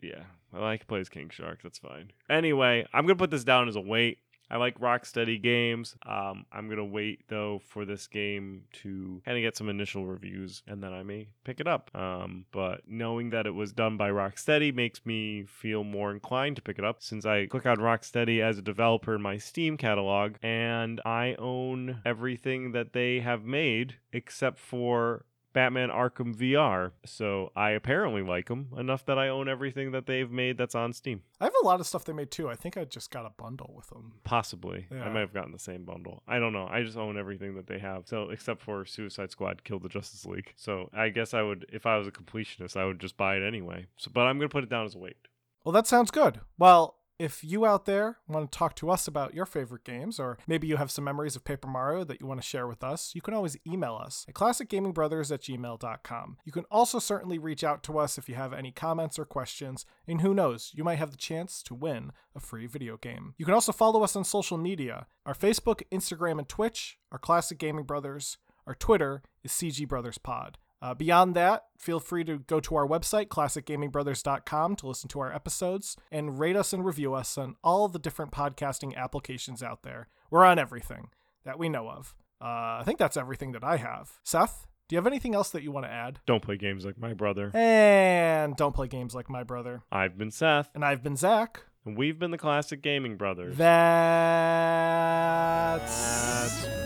Yeah, 0.00 0.24
I 0.52 0.60
like 0.60 0.86
plays 0.86 1.08
King 1.08 1.28
Shark. 1.30 1.60
That's 1.62 1.78
fine. 1.78 2.12
Anyway, 2.30 2.86
I'm 2.92 3.04
gonna 3.04 3.16
put 3.16 3.30
this 3.30 3.44
down 3.44 3.68
as 3.68 3.76
a 3.76 3.80
wait. 3.80 4.18
I 4.50 4.56
like 4.56 4.78
Rocksteady 4.80 5.42
games. 5.42 5.96
Um, 6.06 6.46
I'm 6.52 6.68
gonna 6.68 6.84
wait 6.84 7.24
though 7.28 7.60
for 7.66 7.84
this 7.84 8.06
game 8.06 8.62
to 8.82 9.20
kind 9.24 9.36
of 9.36 9.42
get 9.42 9.56
some 9.56 9.68
initial 9.68 10.06
reviews, 10.06 10.62
and 10.66 10.82
then 10.82 10.92
I 10.92 11.02
may 11.02 11.28
pick 11.44 11.60
it 11.60 11.68
up. 11.68 11.90
Um, 11.94 12.46
but 12.50 12.82
knowing 12.86 13.30
that 13.30 13.46
it 13.46 13.54
was 13.54 13.72
done 13.72 13.96
by 13.96 14.10
Rocksteady 14.10 14.74
makes 14.74 15.04
me 15.04 15.44
feel 15.44 15.84
more 15.84 16.10
inclined 16.10 16.56
to 16.56 16.62
pick 16.62 16.78
it 16.78 16.84
up, 16.84 17.02
since 17.02 17.26
I 17.26 17.46
click 17.46 17.66
on 17.66 17.76
Rocksteady 17.78 18.40
as 18.40 18.58
a 18.58 18.62
developer 18.62 19.14
in 19.14 19.22
my 19.22 19.36
Steam 19.38 19.76
catalog, 19.76 20.36
and 20.42 21.00
I 21.04 21.34
own 21.38 22.00
everything 22.04 22.72
that 22.72 22.92
they 22.92 23.20
have 23.20 23.44
made 23.44 23.96
except 24.12 24.58
for 24.58 25.24
Batman 25.58 25.88
Arkham 25.88 26.36
VR. 26.36 26.92
So 27.04 27.50
I 27.56 27.70
apparently 27.70 28.22
like 28.22 28.46
them 28.46 28.68
enough 28.76 29.04
that 29.06 29.18
I 29.18 29.26
own 29.26 29.48
everything 29.48 29.90
that 29.90 30.06
they've 30.06 30.30
made 30.30 30.56
that's 30.56 30.76
on 30.76 30.92
Steam. 30.92 31.22
I 31.40 31.46
have 31.46 31.52
a 31.60 31.66
lot 31.66 31.80
of 31.80 31.86
stuff 31.88 32.04
they 32.04 32.12
made 32.12 32.30
too. 32.30 32.48
I 32.48 32.54
think 32.54 32.76
I 32.76 32.84
just 32.84 33.10
got 33.10 33.26
a 33.26 33.30
bundle 33.30 33.72
with 33.76 33.88
them. 33.88 34.12
Possibly. 34.22 34.86
I 34.92 35.08
might 35.08 35.18
have 35.18 35.34
gotten 35.34 35.50
the 35.50 35.58
same 35.58 35.82
bundle. 35.82 36.22
I 36.28 36.38
don't 36.38 36.52
know. 36.52 36.68
I 36.70 36.84
just 36.84 36.96
own 36.96 37.18
everything 37.18 37.56
that 37.56 37.66
they 37.66 37.80
have. 37.80 38.06
So 38.06 38.30
except 38.30 38.62
for 38.62 38.84
Suicide 38.84 39.32
Squad 39.32 39.64
Kill 39.64 39.80
the 39.80 39.88
Justice 39.88 40.24
League. 40.24 40.52
So 40.54 40.90
I 40.92 41.08
guess 41.08 41.34
I 41.34 41.42
would 41.42 41.66
if 41.72 41.86
I 41.86 41.96
was 41.96 42.06
a 42.06 42.12
completionist, 42.12 42.76
I 42.76 42.84
would 42.84 43.00
just 43.00 43.16
buy 43.16 43.34
it 43.34 43.42
anyway. 43.42 43.86
So 43.96 44.12
but 44.14 44.26
I'm 44.26 44.38
gonna 44.38 44.48
put 44.48 44.62
it 44.62 44.70
down 44.70 44.86
as 44.86 44.94
a 44.94 44.98
wait. 44.98 45.16
Well, 45.64 45.72
that 45.72 45.88
sounds 45.88 46.12
good. 46.12 46.38
Well, 46.56 46.98
if 47.18 47.42
you 47.42 47.66
out 47.66 47.84
there 47.84 48.18
want 48.28 48.50
to 48.50 48.58
talk 48.58 48.76
to 48.76 48.90
us 48.90 49.08
about 49.08 49.34
your 49.34 49.46
favorite 49.46 49.84
games, 49.84 50.20
or 50.20 50.38
maybe 50.46 50.66
you 50.66 50.76
have 50.76 50.90
some 50.90 51.04
memories 51.04 51.34
of 51.34 51.44
Paper 51.44 51.66
Mario 51.68 52.04
that 52.04 52.20
you 52.20 52.26
want 52.26 52.40
to 52.40 52.46
share 52.46 52.66
with 52.66 52.84
us, 52.84 53.12
you 53.14 53.20
can 53.20 53.34
always 53.34 53.56
email 53.66 53.96
us 54.00 54.24
at 54.28 54.34
classicgamingbrothers 54.34 55.32
at 55.32 55.42
gmail.com. 55.42 56.36
You 56.44 56.52
can 56.52 56.64
also 56.70 56.98
certainly 56.98 57.38
reach 57.38 57.64
out 57.64 57.82
to 57.84 57.98
us 57.98 58.18
if 58.18 58.28
you 58.28 58.36
have 58.36 58.52
any 58.52 58.70
comments 58.70 59.18
or 59.18 59.24
questions, 59.24 59.84
and 60.06 60.20
who 60.20 60.32
knows, 60.32 60.70
you 60.74 60.84
might 60.84 60.98
have 60.98 61.10
the 61.10 61.16
chance 61.16 61.62
to 61.64 61.74
win 61.74 62.12
a 62.36 62.40
free 62.40 62.66
video 62.66 62.96
game. 62.96 63.34
You 63.36 63.44
can 63.44 63.54
also 63.54 63.72
follow 63.72 64.02
us 64.04 64.14
on 64.14 64.24
social 64.24 64.58
media. 64.58 65.06
Our 65.26 65.34
Facebook, 65.34 65.82
Instagram, 65.90 66.38
and 66.38 66.48
Twitch 66.48 66.98
are 67.10 67.18
Classic 67.18 67.58
Gaming 67.58 67.84
Brothers. 67.84 68.38
Our 68.66 68.74
Twitter 68.74 69.22
is 69.42 69.50
CG 69.50 69.88
Brothers 69.88 70.18
Pod. 70.18 70.58
Uh, 70.80 70.94
beyond 70.94 71.34
that, 71.34 71.64
feel 71.76 71.98
free 71.98 72.22
to 72.24 72.38
go 72.38 72.60
to 72.60 72.76
our 72.76 72.86
website, 72.86 73.26
classicgamingbrothers.com, 73.26 74.76
to 74.76 74.86
listen 74.86 75.08
to 75.08 75.18
our 75.20 75.32
episodes 75.34 75.96
and 76.12 76.38
rate 76.38 76.54
us 76.56 76.72
and 76.72 76.84
review 76.84 77.14
us 77.14 77.36
on 77.36 77.56
all 77.64 77.88
the 77.88 77.98
different 77.98 78.30
podcasting 78.30 78.94
applications 78.96 79.60
out 79.62 79.82
there. 79.82 80.08
We're 80.30 80.44
on 80.44 80.58
everything 80.58 81.08
that 81.44 81.58
we 81.58 81.68
know 81.68 81.88
of. 81.88 82.14
Uh, 82.40 82.78
I 82.78 82.82
think 82.84 82.98
that's 82.98 83.16
everything 83.16 83.50
that 83.52 83.64
I 83.64 83.78
have. 83.78 84.12
Seth, 84.22 84.68
do 84.88 84.94
you 84.94 84.98
have 84.98 85.06
anything 85.08 85.34
else 85.34 85.50
that 85.50 85.64
you 85.64 85.72
want 85.72 85.84
to 85.86 85.90
add? 85.90 86.20
Don't 86.26 86.42
play 86.42 86.56
games 86.56 86.84
like 86.86 86.96
my 86.96 87.12
brother. 87.12 87.50
And 87.54 88.54
don't 88.56 88.74
play 88.74 88.86
games 88.86 89.16
like 89.16 89.28
my 89.28 89.42
brother. 89.42 89.82
I've 89.90 90.16
been 90.16 90.30
Seth, 90.30 90.70
And 90.76 90.84
I've 90.84 91.02
been 91.02 91.16
Zach. 91.16 91.64
and 91.84 91.98
we've 91.98 92.20
been 92.20 92.30
the 92.30 92.38
Classic 92.38 92.80
Gaming 92.80 93.16
Brothers. 93.16 93.56
That's, 93.56 93.66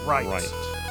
right. 0.06 0.26
right. 0.26 0.81